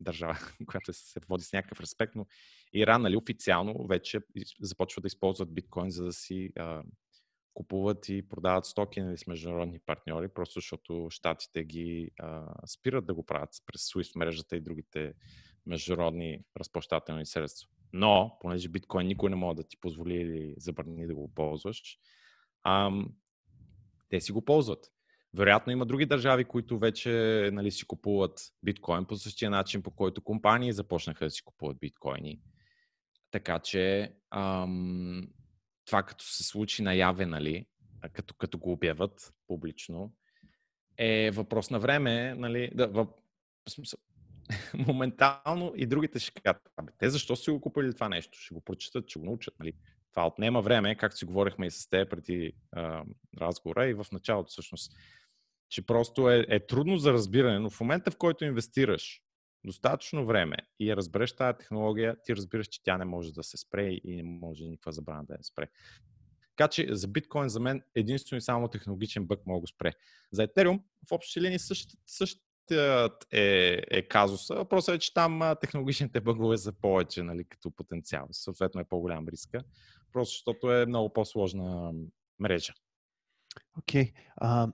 [0.00, 2.26] държава, която се води с някакъв респект, но
[2.72, 4.20] Иран нали, официално вече
[4.60, 6.82] започва да използват биткоин, за да си а,
[7.54, 13.14] купуват и продават стоки нали, с международни партньори, просто защото щатите ги а, спират да
[13.14, 15.14] го правят през SWIFT мрежата и другите
[15.66, 17.68] международни разплащателни средства.
[17.92, 21.98] Но, понеже биткоин никой не може да ти позволи или забрани да го ползваш,
[22.62, 22.90] а,
[24.08, 24.92] те си го ползват.
[25.34, 27.10] Вероятно има други държави, които вече
[27.52, 32.40] нали, си купуват биткоин по същия начин, по който компании започнаха да си купуват биткоини.
[33.30, 35.28] Така че ам,
[35.86, 37.66] това като се случи наяве, нали,
[38.12, 40.12] като, като го обяват публично,
[40.98, 43.10] е въпрос на време, нали, да, въп...
[44.74, 46.62] моментално и другите ще кажат,
[46.98, 48.38] те защо си го купили това нещо?
[48.38, 49.72] Ще го прочитат, ще го научат, нали?
[50.10, 53.04] Това отнема време, както си говорихме и с теб преди а,
[53.40, 54.92] разговора и в началото всъщност
[55.70, 59.22] че просто е, е трудно за разбиране, но в момента, в който инвестираш
[59.64, 63.88] достатъчно време и разбереш тази технология, ти разбираш, че тя не може да се спре
[64.04, 65.68] и не може никаква забрана да я спре.
[66.56, 69.92] Така че за биткоин за мен единствено и само технологичен бък мога да спре.
[70.32, 74.54] За Ethereum в общи линии същият, същият е, е казуса.
[74.54, 78.28] Въпросът е, че там технологичните бъгове са повече нали, като потенциал.
[78.30, 79.62] Съответно е по-голям риска.
[80.12, 81.92] Просто защото е много по-сложна
[82.38, 82.72] мрежа.
[83.78, 84.12] Окей.
[84.12, 84.72] Okay.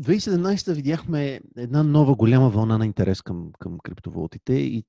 [0.00, 4.84] 2017 видяхме една нова голяма вълна на интерес към, към криптовалутите и,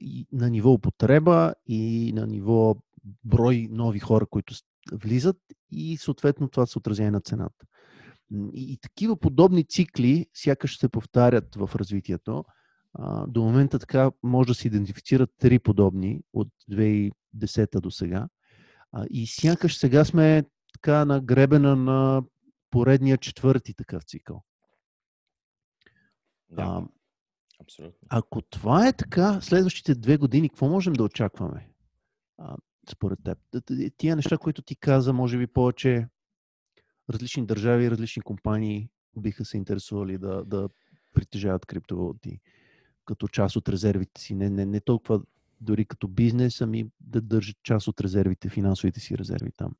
[0.00, 2.76] и на ниво употреба и на ниво
[3.24, 4.54] брой нови хора, които
[4.92, 5.36] влизат
[5.70, 7.66] и съответно това се отразява на цената.
[8.54, 12.44] И, и такива подобни цикли сякаш се повтарят в развитието.
[12.94, 18.28] А, до момента така може да се идентифицират три подобни от 2010 до сега.
[18.92, 22.22] А, и сякаш сега сме така на гребена на
[22.74, 24.44] поредния четвърти такъв цикъл.
[26.48, 26.82] Да, а,
[27.60, 28.08] абсолютно.
[28.08, 31.68] Ако това е така, следващите две години, какво можем да очакваме?
[32.38, 32.56] А,
[32.90, 33.38] според теб.
[33.96, 36.08] Тия неща, които ти каза, може би повече
[37.10, 40.68] различни държави, различни компании биха се интересували да, да
[41.12, 42.40] притежават криптовалути
[43.04, 44.34] като част от резервите си.
[44.34, 45.22] Не, не, не толкова
[45.60, 49.72] дори като бизнес, ами да държат част от резервите, финансовите си резерви там.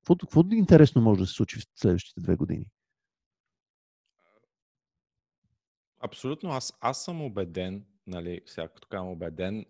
[0.00, 2.66] Какво, какво интересно може да се случи в следващите две години?
[6.00, 6.50] Абсолютно.
[6.50, 9.66] Аз, аз съм убеден, нали, сега като убеден,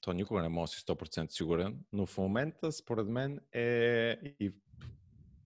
[0.00, 4.54] то никога не може да си 100% сигурен, но в момента, според мен, е и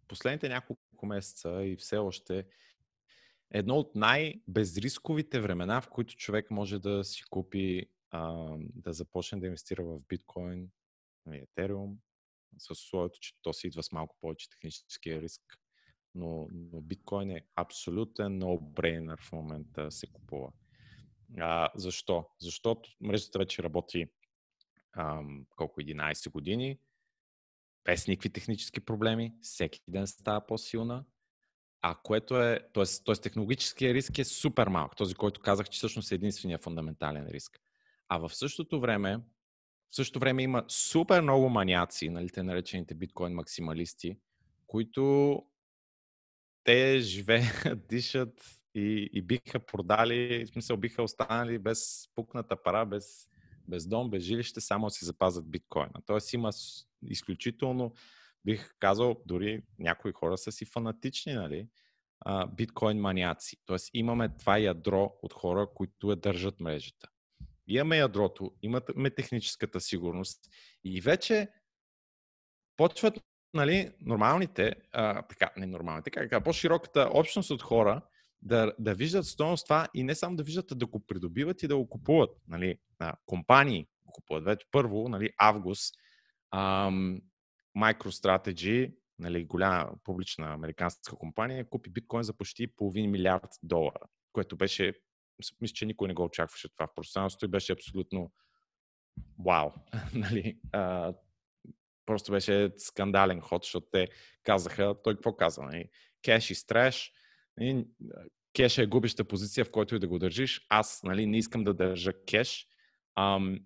[0.08, 2.46] последните няколко месеца и все още
[3.50, 9.46] едно от най-безрисковите времена, в които човек може да си купи, а, да започне да
[9.46, 10.70] инвестира в биткоин,
[11.32, 11.98] етериум,
[12.58, 15.42] с условието, че то си идва с малко повече техническия риск.
[16.14, 20.52] Но, но биткоин е абсолютен no-brainer в момента се купува.
[21.38, 22.26] А, защо?
[22.40, 24.06] Защото мрежата вече работи
[24.98, 26.78] ам, колко 11 години,
[27.84, 31.04] без никакви технически проблеми, всеки ден става по-силна,
[31.82, 32.84] а което е, т.е.
[33.04, 33.14] т.е.
[33.14, 37.60] технологическия риск е супер малък, този, който казах, че всъщност е единствения фундаментален риск.
[38.08, 39.20] А в същото време
[39.90, 44.16] в същото време има супер много маняци, нали, те наречените биткоин максималисти,
[44.66, 45.42] които
[46.64, 53.28] те живеят, дишат и, и биха продали, в смисъл биха останали без пукната пара, без,
[53.68, 56.02] без дом, без жилище, само си запазят биткоина.
[56.06, 56.50] Тоест има
[57.06, 57.92] изключително,
[58.44, 61.68] бих казал, дори някои хора са си фанатични, нали?
[62.56, 63.56] биткоин маняци.
[63.66, 67.08] Тоест имаме това ядро от хора, които я държат мрежата.
[67.68, 70.40] Имаме ядрото, имаме техническата сигурност
[70.84, 71.48] и вече
[72.76, 73.20] почват
[73.54, 78.02] нали, нормалните, а, така, не нормалните, как, по-широката общност от хора
[78.42, 81.68] да, да виждат стоеност това и не само да виждат, а да го придобиват и
[81.68, 82.30] да го купуват.
[82.48, 84.44] Нали, а, компании го купуват.
[84.44, 85.94] Вече първо, нали, август,
[86.50, 87.20] ам,
[87.78, 94.94] MicroStrategy, нали, голяма публична американска компания, купи биткоин за почти половин милиард долара, което беше,
[95.60, 98.32] мисля, че никой не го очакваше това в пространството и беше абсолютно
[99.46, 99.70] вау.
[100.14, 101.14] нали, а,
[102.06, 104.08] просто беше скандален ход, защото те
[104.42, 105.62] казаха, той какво каза?
[105.62, 105.90] Нали?
[106.22, 107.12] Кеш и стреш,
[107.56, 107.86] нали?
[108.52, 110.66] кеш е губеща позиция, в който и да го държиш.
[110.68, 112.66] Аз нали, не искам да държа кеш.
[113.16, 113.58] Ам,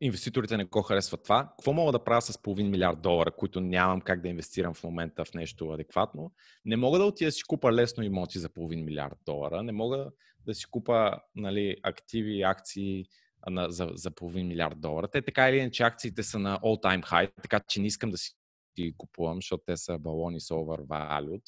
[0.00, 1.52] инвеститорите не го харесват това.
[1.58, 5.24] Какво мога да правя с половин милиард долара, които нямам как да инвестирам в момента
[5.24, 6.32] в нещо адекватно?
[6.64, 9.62] Не мога да отида да си купа лесно имоти за половин милиард долара.
[9.62, 10.10] Не мога
[10.46, 13.04] да си купа нали, активи, акции
[13.50, 15.08] на, за, за половин милиард долара.
[15.08, 18.32] Те така или иначе акциите са на all-time high, така че не искам да си
[18.76, 21.42] ги купувам, защото те са балони с overvalued,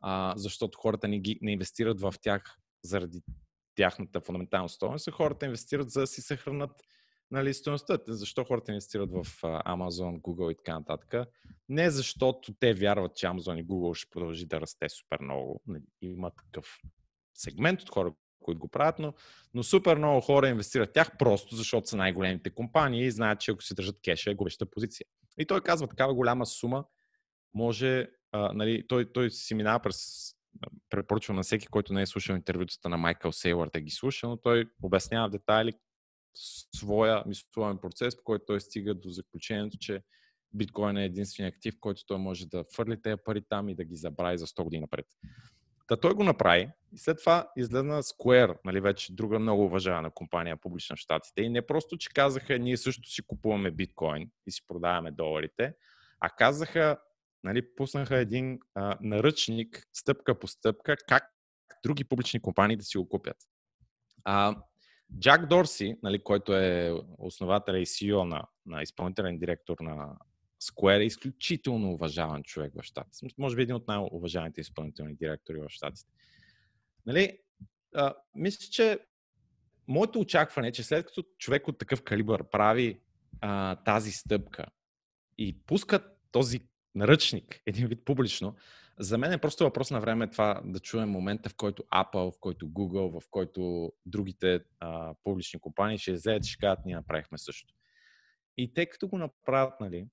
[0.00, 3.22] а, защото хората не, ги, не инвестират в тях заради
[3.74, 6.82] тяхната фундаментална стоеност, хората инвестират за да си съхранат
[7.32, 7.98] нали, стоеността.
[8.08, 11.28] Защо хората инвестират в Amazon, Google и така нататък?
[11.68, 15.62] Не защото те вярват, че Amazon и Google ще продължи да расте супер много.
[15.66, 16.78] Нали, има такъв
[17.34, 19.14] сегмент от хора, които го правят, но,
[19.54, 23.50] но супер много хора инвестират в тях просто защото са най-големите компании и знаят, че
[23.50, 25.06] ако си държат кеша е губеща позиция.
[25.38, 26.84] И той казва, такава голяма сума
[27.54, 30.32] може, а, нали, той, той си минава през
[30.90, 34.36] препоръчвам на всеки, който не е слушал интервютата на Майкъл Сейлър да ги слуша, но
[34.36, 35.72] той обяснява в детайли
[36.34, 40.02] своя мисловен процес, по който той стига до заключението, че
[40.54, 43.96] биткоин е единствения актив, който той може да фърли тези пари там и да ги
[43.96, 45.06] забрави за 100 години напред.
[45.88, 50.56] Та той го направи и след това излезна Square, нали, вече друга много уважавана компания
[50.56, 51.42] публична в Штатите.
[51.42, 55.74] И не просто, че казаха, ние също си купуваме биткоин и си продаваме доларите,
[56.20, 56.98] а казаха,
[57.44, 61.24] нали, пуснаха един а, наръчник, стъпка по стъпка, как
[61.84, 63.36] други публични компании да си го купят.
[64.24, 64.56] А,
[65.18, 70.16] Джак Дорси, нали, който е основател и CEO на, на изпълнителен директор на
[70.62, 73.26] Square, е изключително уважаван човек в Штатите.
[73.38, 76.12] Може би един от най-уважаваните изпълнителни директори в Штатите.
[77.06, 77.38] Нали,
[78.34, 78.98] мисля, че
[79.88, 83.00] моето очакване е, че след като човек от такъв калибър прави
[83.40, 84.66] а, тази стъпка
[85.38, 86.00] и пуска
[86.32, 86.60] този
[86.94, 88.56] наръчник, един вид публично,
[88.98, 92.40] за мен е просто въпрос на време това да чуем момента, в който Apple, в
[92.40, 97.74] който Google, в който другите а, публични компании ще и ще кажат, ние направихме също.
[98.56, 100.06] И те като го направят, нали,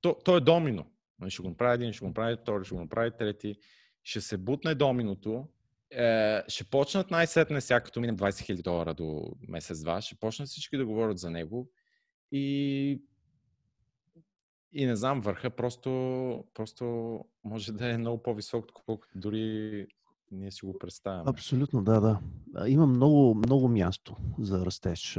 [0.00, 0.90] то, то е домино.
[1.18, 3.56] Нали, ще го направи един, ще го направи втори, ще го направи трети.
[4.02, 5.48] Ще се бутне доминото,
[5.90, 10.76] е, ще почнат най-сетне, сега като минем 20 000 долара до месец-два, ще почнат всички
[10.76, 11.70] да говорят за него
[12.32, 13.02] и
[14.74, 15.90] и не знам, върха просто,
[16.54, 16.84] просто
[17.44, 19.86] може да е много по-висок, колкото дори
[20.32, 21.30] ние си го представяме.
[21.30, 22.20] Абсолютно, да, да.
[22.68, 25.18] Има много, много място за растеж.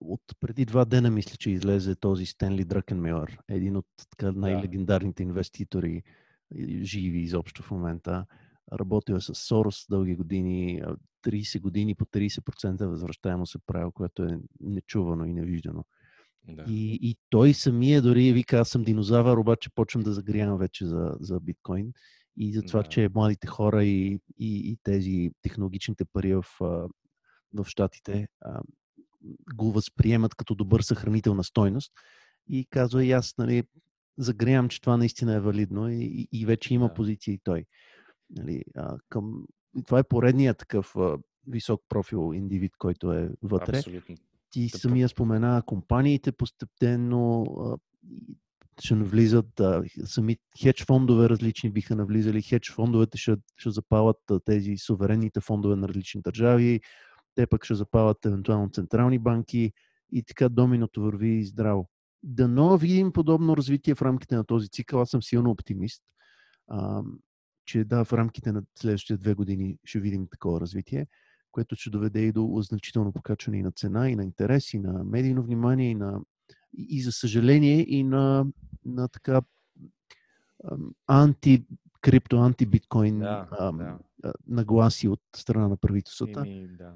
[0.00, 6.02] От преди два дена мисля, че излезе този Стенли Дръкенмюър, един от така, най-легендарните инвеститори,
[6.82, 8.26] живи изобщо в момента.
[8.72, 10.82] Работил е с Сорос дълги години,
[11.26, 15.84] 30 години по 30% възвръщаемо се правил, което е нечувано и невиждано.
[16.48, 16.64] Да.
[16.68, 21.16] И, и той самия дори вика, аз съм динозавър, обаче почвам да загрявам вече за,
[21.20, 21.92] за биткоин.
[22.36, 22.88] И за това, да.
[22.88, 26.44] че младите хора и, и, и тези технологичните пари в,
[27.54, 28.28] в Штатите
[29.54, 31.92] го възприемат като добър съхранител на стойност.
[32.48, 33.62] И казва и аз, нали,
[34.18, 36.94] загрявам, че това наистина е валидно и, и вече има да.
[36.94, 37.64] позиция и той.
[38.30, 39.44] Нали, а, към...
[39.86, 43.78] Това е поредният такъв а, висок профил индивид, който е вътре.
[43.78, 44.16] Абсолютно.
[44.50, 47.46] Ти да, самия спомена компаниите постепенно
[48.80, 54.76] ще навлизат, а, сами хедж фондове различни биха навлизали, хедж фондовете ще, ще запалят тези
[54.76, 56.80] суверенните фондове на различни държави,
[57.34, 59.72] те пък ще запалят евентуално централни банки
[60.12, 61.90] и така доминото върви здраво.
[62.22, 65.00] Дано видим подобно развитие в рамките на този цикъл.
[65.00, 66.02] Аз съм силно оптимист,
[66.68, 67.02] а,
[67.66, 71.06] че да, в рамките на следващите две години ще видим такова развитие.
[71.52, 75.04] Което ще доведе и до значително покачване и на цена, и на интерес, и на
[75.04, 76.20] медийно внимание, и, на,
[76.78, 78.46] и, и за съжаление, и на,
[78.84, 79.42] на така
[81.06, 81.64] анти
[82.00, 83.98] крипто, анти-биткоин Да, да.
[84.46, 86.42] нагласи от страна на правителствата.
[86.46, 86.94] Ими, да.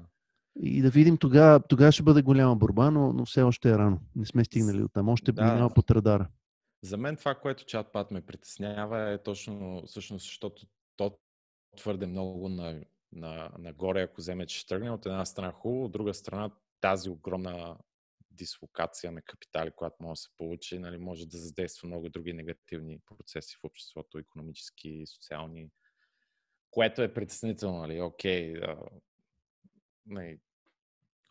[0.55, 3.99] И да видим тогава, тогава ще бъде голяма борба, но, но все още е рано.
[4.15, 5.09] Не сме стигнали от там.
[5.09, 5.43] Още Да.
[5.43, 6.27] минава под радара.
[6.81, 10.65] За мен това, което чатпад ме притеснява е точно, всъщност, защото
[10.97, 11.17] то
[11.77, 12.81] твърде много на,
[13.15, 14.91] на, нагоре, ако вземе, че ще тръгне.
[14.91, 16.51] От една страна хубаво, от друга страна
[16.81, 17.77] тази огромна
[18.31, 22.99] дислокация на капитали, която може да се получи, нали, може да задейства много други негативни
[23.05, 25.69] процеси в обществото, економически, социални,
[26.71, 27.79] което е притеснително.
[27.79, 28.01] Нали?
[28.01, 28.77] Окей, а,
[30.05, 30.39] нали,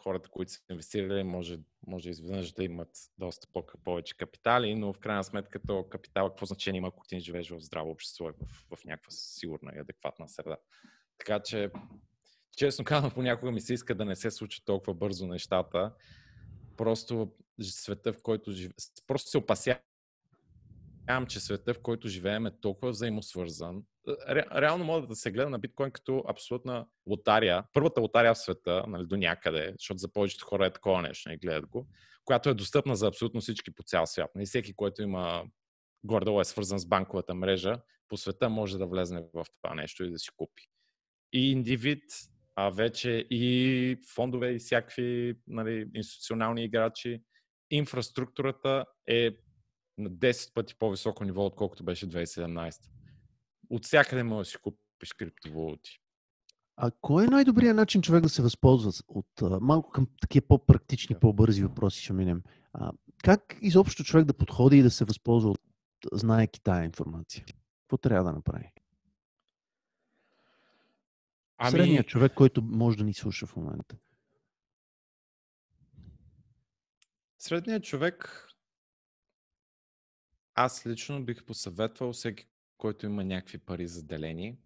[0.02, 4.98] хората, които са инвестирали, може, може изведнъж да имат доста по- повече капитали, но в
[4.98, 8.76] крайна сметка то капитал какво значение има, ако ти живееш в здраво общество и в,
[8.76, 10.56] в някаква сигурна и адекватна среда.
[11.26, 11.70] Така че,
[12.56, 15.92] честно казвам, понякога ми се иска да не се случат толкова бързо нещата.
[16.76, 18.72] Просто света, в който живеем,
[19.06, 19.80] просто се опасявам,
[21.28, 23.82] че света, в който живеем е толкова взаимосвързан.
[24.28, 27.64] Ре, реално може да се гледа на биткоин като абсолютна лотария.
[27.72, 31.36] Първата лотария в света, нали, до някъде, защото за повечето хора е такова нещо, не
[31.36, 31.88] гледат го,
[32.24, 34.30] която е достъпна за абсолютно всички по цял свят.
[34.38, 35.44] И всеки, който има
[36.04, 40.10] гордо е свързан с банковата мрежа, по света може да влезне в това нещо и
[40.10, 40.71] да си купи.
[41.32, 42.04] И индивид,
[42.56, 47.22] а вече и фондове и всякакви нали, институционални играчи.
[47.70, 49.30] Инфраструктурата е
[49.98, 52.74] на 10 пъти по-високо ниво, отколкото беше 2017.
[53.70, 55.98] От всякъде може да си купиш криптовалути.
[56.76, 61.62] А кой е най-добрият начин човек да се възползва от малко към такива по-практични, по-бързи
[61.62, 62.42] въпроси ще минем?
[62.72, 62.92] А,
[63.24, 65.60] как изобщо човек да подходи и да се възползва от,
[66.12, 67.44] знаеки тая информация?
[67.80, 68.72] Какво трябва да направи?
[71.64, 73.96] Ами, Средният човек, който може да ни слуша в момента.
[77.38, 78.48] Средният човек,
[80.54, 82.46] аз лично бих посъветвал всеки,
[82.76, 84.58] който има някакви пари заделени.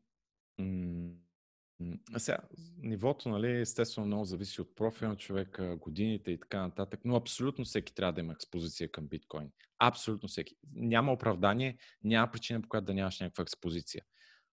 [2.12, 2.38] а Сега,
[2.78, 7.64] нивото, нали, естествено много зависи от профила на човека, годините и така нататък, но абсолютно
[7.64, 9.50] всеки трябва да има експозиция към биткоин.
[9.78, 10.56] Абсолютно всеки.
[10.72, 14.04] Няма оправдание, няма причина по която да нямаш някаква експозиция.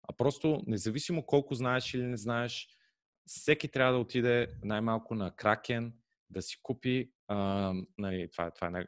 [0.04, 2.68] А просто, независимо колко знаеш или не знаеш,
[3.26, 5.94] всеки трябва да отиде най-малко на Кракен,
[6.30, 8.86] да си купи, а, нали, това, това е най-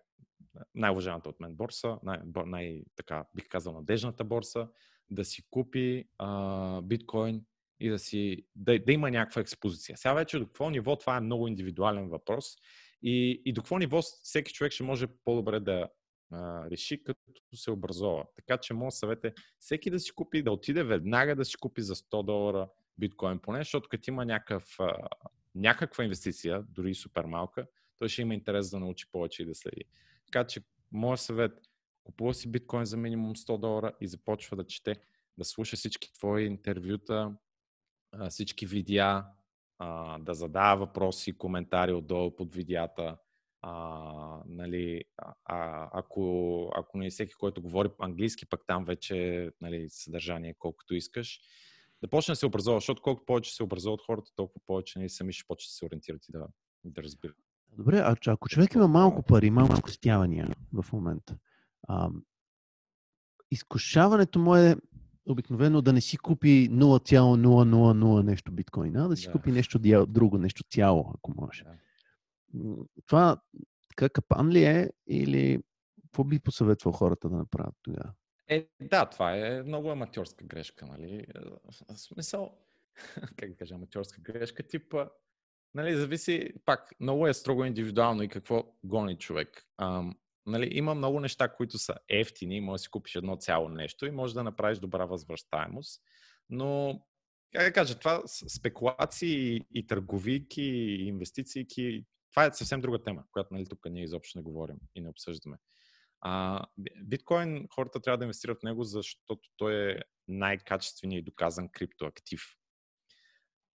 [0.75, 4.67] най-уважаната от мен борса, най- най- така, бих казал, надежната борса,
[5.09, 7.45] да си купи а, биткоин
[7.79, 9.97] и да, си, да, да има някаква експозиция.
[9.97, 12.55] Сега вече до какво ниво, това е много индивидуален въпрос
[13.01, 15.89] и, и до какво ниво всеки човек ще може по-добре да
[16.71, 17.21] реши, като
[17.55, 18.25] се образова.
[18.35, 21.81] Така че моят съвет е всеки да си купи, да отиде веднага да си купи
[21.81, 25.07] за 100 долара биткоин поне, защото като има някакъв, а,
[25.55, 27.67] някаква инвестиция, дори и супер малка,
[27.97, 29.83] той ще има интерес да научи повече и да следи.
[30.25, 30.61] Така че,
[30.91, 31.51] моят съвет,
[32.03, 34.95] купува си биткоин за минимум 100 долара и започва да чете,
[35.37, 37.35] да слуша всички твои интервюта,
[38.29, 39.25] всички видеа,
[40.19, 43.17] да задава въпроси, коментари отдолу под видеята.
[43.67, 45.03] А, нали,
[45.45, 50.95] а, ако, ако не е всеки, който говори английски, пък там вече нали, съдържание колкото
[50.95, 51.39] искаш.
[52.01, 55.33] Да почне да се образува, защото колкото повече се образуват хората, толкова повече нали, сами
[55.33, 56.47] ще почне да се ориентират и да,
[56.83, 57.35] да разбират.
[57.77, 61.37] Добре, а ако човек има малко пари, малко стявания в момента,
[61.87, 62.09] а,
[63.51, 64.75] изкушаването му е
[65.25, 69.31] обикновено да не си купи 0,000 нещо биткоина, а да си Да.
[69.31, 71.63] купи нещо друго, нещо цяло, ако може.
[71.63, 71.71] Да.
[73.05, 73.41] Това
[73.89, 75.63] така капан ли е или
[76.03, 78.13] какво би посъветвал хората да направят тогава?
[78.47, 81.15] Е, да, това е много аматьорска грешка, нали?
[81.15, 81.39] Е,
[81.93, 82.57] В смисъл,
[83.35, 85.07] как да кажа, аматьорска грешка, типа,
[85.73, 89.65] нали, зависи, пак, много е строго индивидуално и какво гони човек.
[89.77, 94.05] Ам, нали, има много неща, които са ефтини, може да си купиш едно цяло нещо
[94.05, 96.01] и може да направиш добра възвръщаемост,
[96.49, 97.01] но,
[97.53, 101.67] как да кажа, това спекулации и, и търговики, и инвестиции,
[102.35, 105.57] това е съвсем друга тема, която нали, тук ние изобщо не говорим и не обсъждаме.
[106.21, 111.69] А, би- биткоин хората трябва да инвестират в него, защото той е най-качественият и доказан
[111.69, 112.41] криптоактив.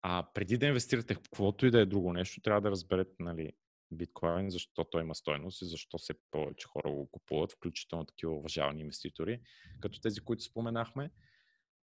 [0.02, 3.52] А преди да инвестирате в каквото и да е друго нещо, трябва да разберете нали,
[3.90, 8.80] биткоин, защо той има стойност и защо все повече хора го купуват, включително такива уважавани
[8.80, 9.40] инвеститори,
[9.80, 11.10] като тези, които споменахме.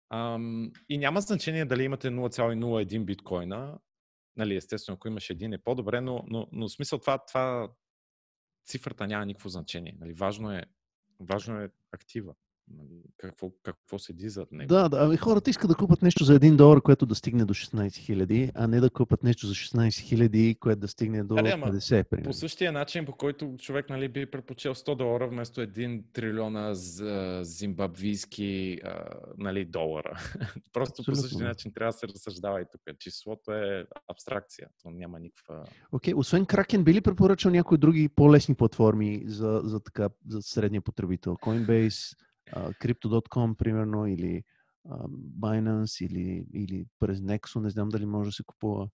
[0.09, 3.79] Ам, и няма значение дали имате 0,01 биткоина.
[4.37, 7.71] Нали, естествено, ако имаш един е по-добре, но, но, но смисъл това, това
[8.65, 9.97] цифрата няма никакво значение.
[9.99, 10.13] Нали?
[10.13, 10.63] Важно, е,
[11.19, 12.33] важно е актива.
[12.67, 14.67] Нали, какво, какво седи зад него?
[14.67, 14.97] Да, да.
[14.97, 18.51] Ами хората искат да купат нещо за 1 долар, което да стигне до 16 хиляди,
[18.55, 21.67] а не да купат нещо за 16 хиляди, което да стигне до Да, да, ама
[21.67, 22.29] 50, примерно.
[22.29, 27.39] По същия начин, по който човек нали, би предпочел 100 долара вместо 1 трилиона за
[27.43, 29.03] зимбабвийски а,
[29.37, 30.19] нали, долара.
[30.73, 32.81] Просто Абсолютно, по същия начин трябва да се разсъждава и тук.
[32.99, 34.67] Числото е абстракция.
[34.83, 35.63] То няма никаква...
[35.91, 40.81] Окей, освен Kraken, би ли препоръчал някои други по-лесни платформи за, за, така, за средния
[40.81, 41.33] потребител?
[41.33, 42.15] Coinbase,
[42.51, 44.43] а, Crypto.com, примерно, или
[44.89, 45.07] а,
[45.39, 48.89] Binance, или, или през Nexo, не знам дали може да се купува.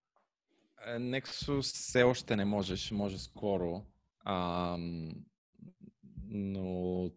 [0.85, 3.85] Е, Nexus все още не можеш, може скоро.
[4.25, 5.09] Ам,
[6.27, 7.11] но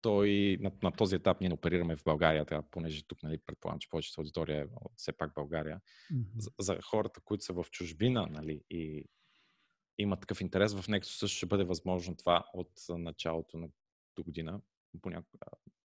[0.00, 3.78] той на, на този етап ние не оперираме в България, така, понеже тук нали, предполагам,
[3.78, 4.66] че повечето аудитория е
[4.96, 5.80] все пак България.
[6.36, 9.04] За, за хората, които са в чужбина нали, и
[9.98, 13.68] имат такъв интерес, в Nexus също ще бъде възможно това от а, началото на
[14.16, 14.60] до година.
[15.02, 15.38] Понякога,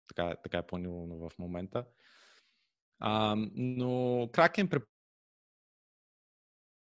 [0.07, 1.85] така, така е планирано в момента.
[2.99, 3.89] А, но
[4.27, 4.87] Kraken преп-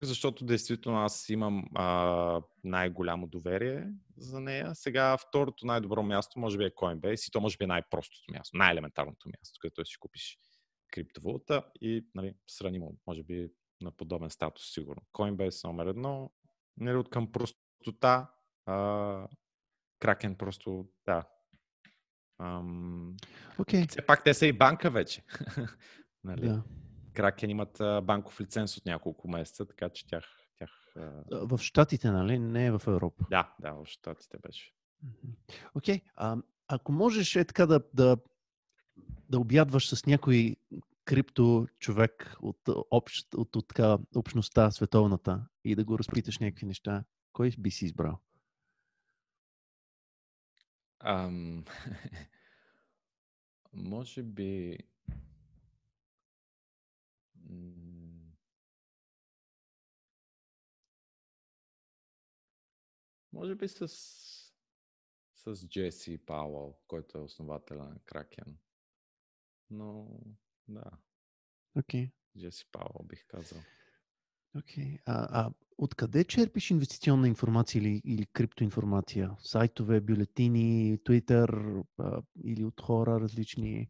[0.02, 4.74] защото действително аз имам а, най-голямо доверие за нея.
[4.74, 8.57] Сега второто най-добро място може би е Coinbase и то може би е най-простото място,
[8.57, 10.38] най-елементарното място, където си купиш
[10.92, 13.50] криптовалута и нали, сравнимо, може би
[13.80, 15.02] на подобен статус сигурно.
[15.12, 16.32] Coinbase номер едно,
[16.76, 18.30] нали, от към простота,
[18.66, 19.28] а,
[20.00, 21.28] Kraken просто, да.
[22.39, 23.16] Ам,
[23.59, 25.22] Окей, все пак те са и банка вече.
[26.24, 26.49] нали?
[26.49, 26.62] да.
[27.12, 30.24] Кракен имат банков лиценз от няколко месеца, така че тях,
[30.59, 30.70] тях
[31.30, 32.39] В Штатите, нали?
[32.39, 33.24] Не в Европа.
[33.30, 34.72] да, да, в Штатите беше.
[35.74, 36.37] Окей, а,
[36.68, 38.16] ако можеш е така да, да,
[39.30, 40.57] да обядваш с някой
[41.05, 42.59] крипто човек от,
[42.91, 47.84] общ, от, от така, общността световната и да го разпиташ някакви неща, кой би си
[47.84, 48.20] избрал?
[50.99, 51.64] Ам...
[53.72, 54.78] Може би...
[63.32, 63.88] Може би с,
[65.34, 68.59] с Джеси Пауъл, който е основателя на Кракен.
[69.70, 70.20] Но,
[70.68, 70.90] да,
[71.78, 73.62] Окей, Джеси Пауъл бих казал.
[74.59, 74.99] окей.
[75.07, 79.37] А, а откъде черпиш инвестиционна информация или, или криптоинформация?
[79.39, 83.89] Сайтове, бюлетини, Twitter а, или от хора различни?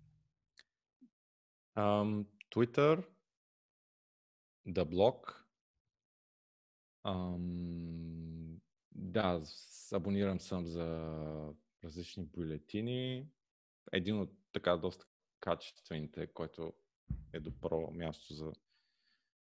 [1.77, 3.05] Um, Twitter,
[4.69, 5.35] The Block.
[7.05, 8.61] Um,
[8.95, 9.43] да,
[9.93, 10.87] абонирам съм за
[11.85, 13.29] различни бюлетини.
[13.93, 15.07] Един от така доста
[15.41, 16.73] качествените, който
[17.33, 18.53] е добро място за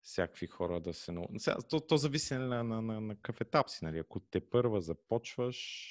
[0.01, 1.11] всякакви хора да се...
[1.11, 3.85] нау- Сега, то, то зависи нали, на, на, на, на какъв етап си.
[3.85, 3.99] Нали?
[3.99, 5.85] Ако те първа започваш...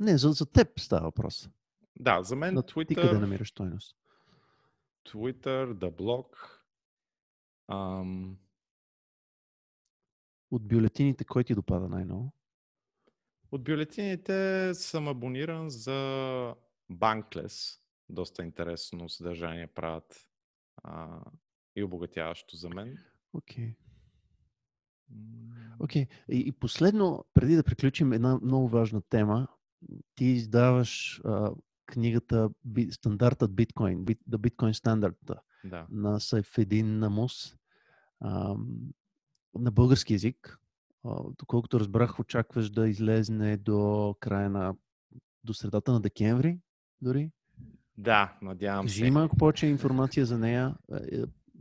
[0.00, 1.50] Не, за, за теб става въпрос.
[1.96, 3.18] Да, за мен На ти къде Twitter...
[3.18, 3.96] намираш стойност?
[5.08, 6.36] Twitter, The Block.
[7.68, 8.38] Ам,
[10.50, 12.32] От бюлетините, кой ти допада най-много?
[13.50, 15.92] От бюлетините съм абониран за
[16.92, 17.80] Bankless.
[18.08, 20.28] Доста интересно съдържание правят
[20.82, 21.20] а,
[21.76, 22.98] и обогатяващо за мен.
[23.32, 23.74] Окей.
[25.10, 26.06] М, Окей.
[26.28, 29.48] И, и последно, преди да приключим, една много важна тема.
[30.14, 31.52] Ти издаваш а,
[31.86, 35.86] книгата Би- Стандартът биткоин, Bit- The Bitcoin Standard Да.
[35.90, 37.56] на Сайфедин Намус
[38.20, 38.56] а,
[39.54, 40.58] на български язик.
[41.04, 44.74] А, доколкото разбрах, очакваш да излезне до края на
[45.44, 46.60] до средата на декември,
[47.00, 47.30] дори.
[47.98, 49.10] Да, надявам Кажи се.
[49.10, 50.74] малко повече информация за нея.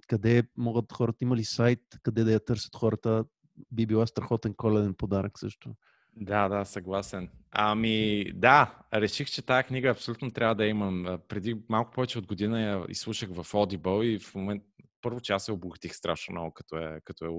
[0.08, 3.26] Къде могат хората, има ли сайт, къде да я търсят хората?
[3.72, 5.76] Би била страхотен коледен подарък също.
[6.16, 7.30] Да, да, съгласен.
[7.52, 11.20] Ами, да, реших, че тази книга абсолютно трябва да имам.
[11.28, 14.64] Преди малко повече от година я изслушах в Audible и в момент,
[15.02, 17.32] първо, че аз се обогатих страшно много, като я, като я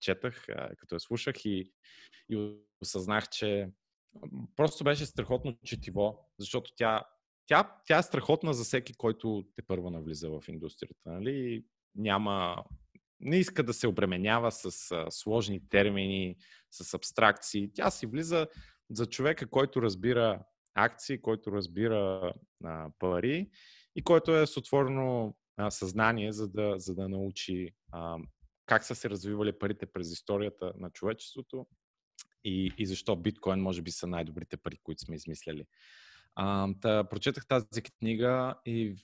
[0.00, 0.46] четах,
[0.76, 1.72] като я слушах и,
[2.28, 3.68] и осъзнах, че
[4.56, 7.04] просто беше страхотно четиво, защото тя,
[7.46, 11.10] тя, тя е страхотна за всеки, който те първа навлиза в индустрията.
[11.10, 11.64] Нали?
[11.94, 12.64] Няма,
[13.20, 16.36] не иска да се обременява с а, сложни термини,
[16.70, 17.70] с абстракции.
[17.74, 18.46] Тя си влиза
[18.90, 20.42] за човека, който разбира
[20.74, 22.32] акции, който разбира
[22.64, 23.50] а, пари
[23.96, 28.16] и който е с отворено а, съзнание, за да, за да научи а,
[28.66, 31.66] как са се развивали парите през историята на човечеството
[32.44, 35.66] и, и защо биткоин може би са най-добрите пари, които сме измисляли.
[36.34, 38.96] А, та, прочетах тази книга и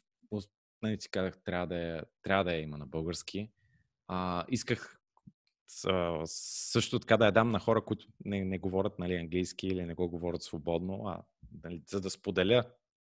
[0.83, 3.51] нали, си казах, трябва да, я, трябва да я има на български.
[4.09, 4.99] А, исках
[6.25, 9.95] също така да я дам на хора, които не, не говорят нали, английски или не
[9.95, 11.23] го говорят свободно, а
[11.65, 12.65] нали, за да споделя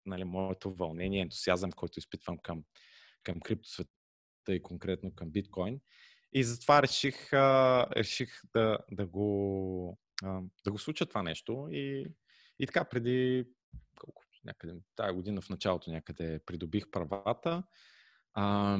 [0.07, 2.65] нали, моето вълнение, ентусиазъм, който изпитвам към,
[3.23, 3.91] към криптосвета
[4.49, 5.81] и конкретно към биткоин.
[6.33, 11.69] И затова реших, а, реших да, да, го, а, да го случа това нещо.
[11.71, 12.07] И,
[12.59, 13.45] и така, преди
[14.01, 17.63] колко, някъде, тази година в началото някъде придобих правата.
[18.35, 18.79] А,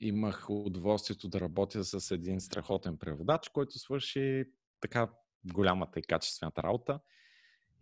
[0.00, 4.44] имах удоволствието да работя с един страхотен преводач, който свърши
[4.80, 5.10] така
[5.44, 7.00] голямата и качествената работа.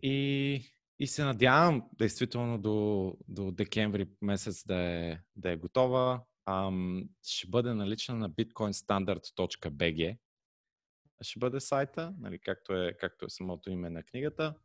[0.01, 0.61] И,
[0.99, 6.23] и се надявам действително до, до декември месец да е, да е готова.
[6.45, 10.17] Ам, ще бъде налична на bitcoinstandard.bg.
[11.21, 14.55] Ще бъде сайта, нали, както, е, както е самото име на книгата.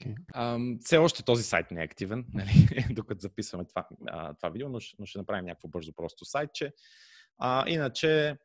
[0.00, 0.78] Okay.
[0.84, 4.80] Все още този сайт не е активен, нали, докато записваме това, а, това видео, но
[4.80, 6.72] ще, но ще направим някакво бързо просто сайтче.
[7.38, 8.36] А, иначе,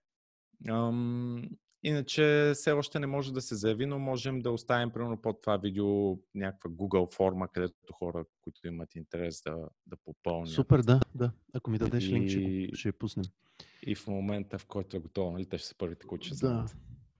[0.69, 1.49] ам,
[1.83, 5.57] иначе все още не може да се заяви, но можем да оставим примерно под това
[5.57, 10.49] видео някаква Google форма, където хора, които имат интерес да, да попълнят.
[10.49, 11.31] Супер, да, да.
[11.53, 12.13] Ако ми дадеш и...
[12.13, 13.25] линк, ще, ще я пуснем.
[13.83, 16.75] И в момента, в който е готово, нали, те ще са първите, които ще знаят.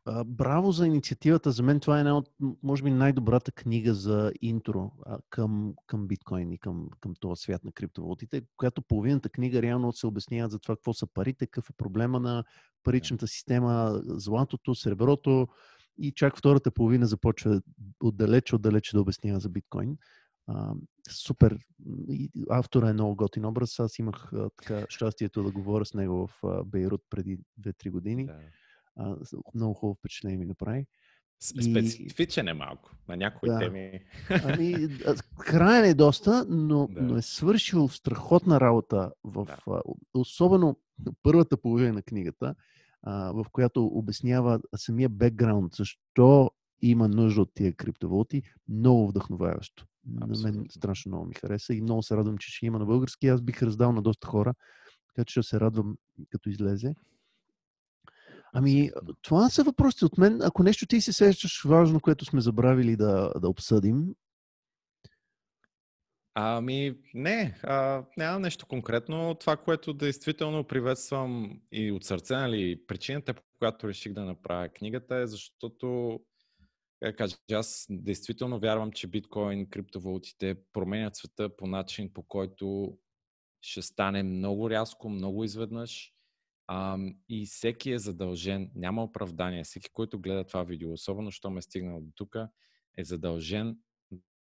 [0.08, 1.52] А, браво за инициативата.
[1.52, 2.30] За мен това е една от,
[2.64, 7.64] може би, най-добрата книга за интро а, към, към биткоин и към, към този свят
[7.64, 11.74] на криптовалутите, която половината книга реално се обяснява за това какво са парите, какъв е
[11.78, 12.44] проблема на
[12.84, 15.48] паричната система, златото, среброто
[15.98, 17.62] и чак втората половина започва
[18.00, 19.98] отдалече, отдалече да обяснява за биткоин.
[20.48, 20.74] А,
[21.10, 21.58] супер.
[22.50, 23.80] Автора е много готин образ.
[23.80, 28.26] Аз имах а, така щастието да говоря с него в а, Бейрут преди 2-3 години.
[28.26, 28.34] Да
[28.96, 29.16] а,
[29.56, 30.86] много хубаво впечатление ми направи.
[31.40, 33.60] Специфичен е малко на някои да.
[33.60, 34.00] теми.
[34.30, 34.88] Ами,
[35.40, 37.02] краен е доста, но, да.
[37.02, 39.82] но е свършил страхотна работа в да.
[40.14, 40.80] особено
[41.24, 42.56] първата половина на книгата,
[43.02, 49.86] а, в която обяснява самия бекграунд, защо има нужда от тия криптовалути, много вдъхновяващо.
[50.08, 53.28] На мен страшно много ми хареса и много се радвам, че ще има на български.
[53.28, 54.54] Аз бих раздал на доста хора,
[55.08, 55.98] така че ще се радвам
[56.30, 56.96] като излезе.
[58.58, 58.92] Ами,
[59.22, 60.42] това са въпросите от мен.
[60.42, 64.16] Ако нещо ти се сещаш важно, което сме забравили да, да обсъдим.
[66.34, 69.36] Ами, не, а, няма нещо конкретно.
[69.36, 75.16] Това, което действително приветствам и от сърце, нали, причината, по която реших да направя книгата
[75.16, 76.20] е, защото,
[77.04, 82.98] как кажа, аз действително вярвам, че биткоин, криптовалутите променят света по начин, по който
[83.62, 86.15] ще стане много рязко, много изведнъж
[87.30, 91.62] и всеки е задължен, няма оправдание, всеки, който гледа това видео, особено, що ме е
[91.62, 92.36] стигнал до тук,
[92.98, 93.78] е задължен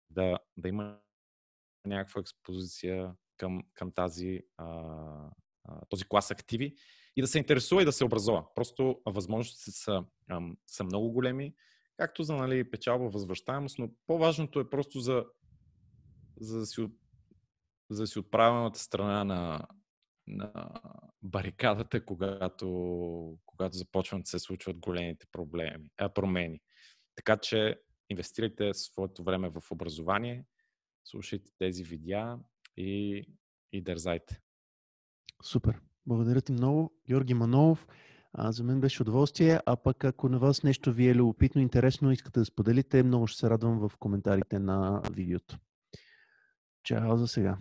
[0.09, 0.99] да, да има
[1.86, 4.65] някаква експозиция към, към тази, а,
[5.63, 6.76] а, този клас активи
[7.15, 8.45] и да се интересува и да се образува.
[8.55, 11.55] Просто възможностите са, а, са много големи,
[11.97, 15.26] както за нали, печалба, възвръщаемост, но по-важното е просто за,
[16.39, 16.88] за да си,
[17.89, 19.67] за да си от правилната страна на,
[20.28, 20.71] на
[21.23, 26.61] барикадата, когато, когато започват да се случват големите проблеми, а, промени.
[27.15, 30.45] Така че инвестирайте своето време в образование,
[31.03, 32.38] слушайте тези видеа
[32.78, 33.23] и,
[33.71, 34.39] и дързайте.
[35.43, 35.82] Супер.
[36.05, 37.88] Благодаря ти много, Георги Манолов.
[38.34, 42.11] А, за мен беше удоволствие, а пък ако на вас нещо ви е любопитно, интересно,
[42.11, 45.57] искате да споделите, много ще се радвам в коментарите на видеото.
[46.84, 47.57] Чао за сега.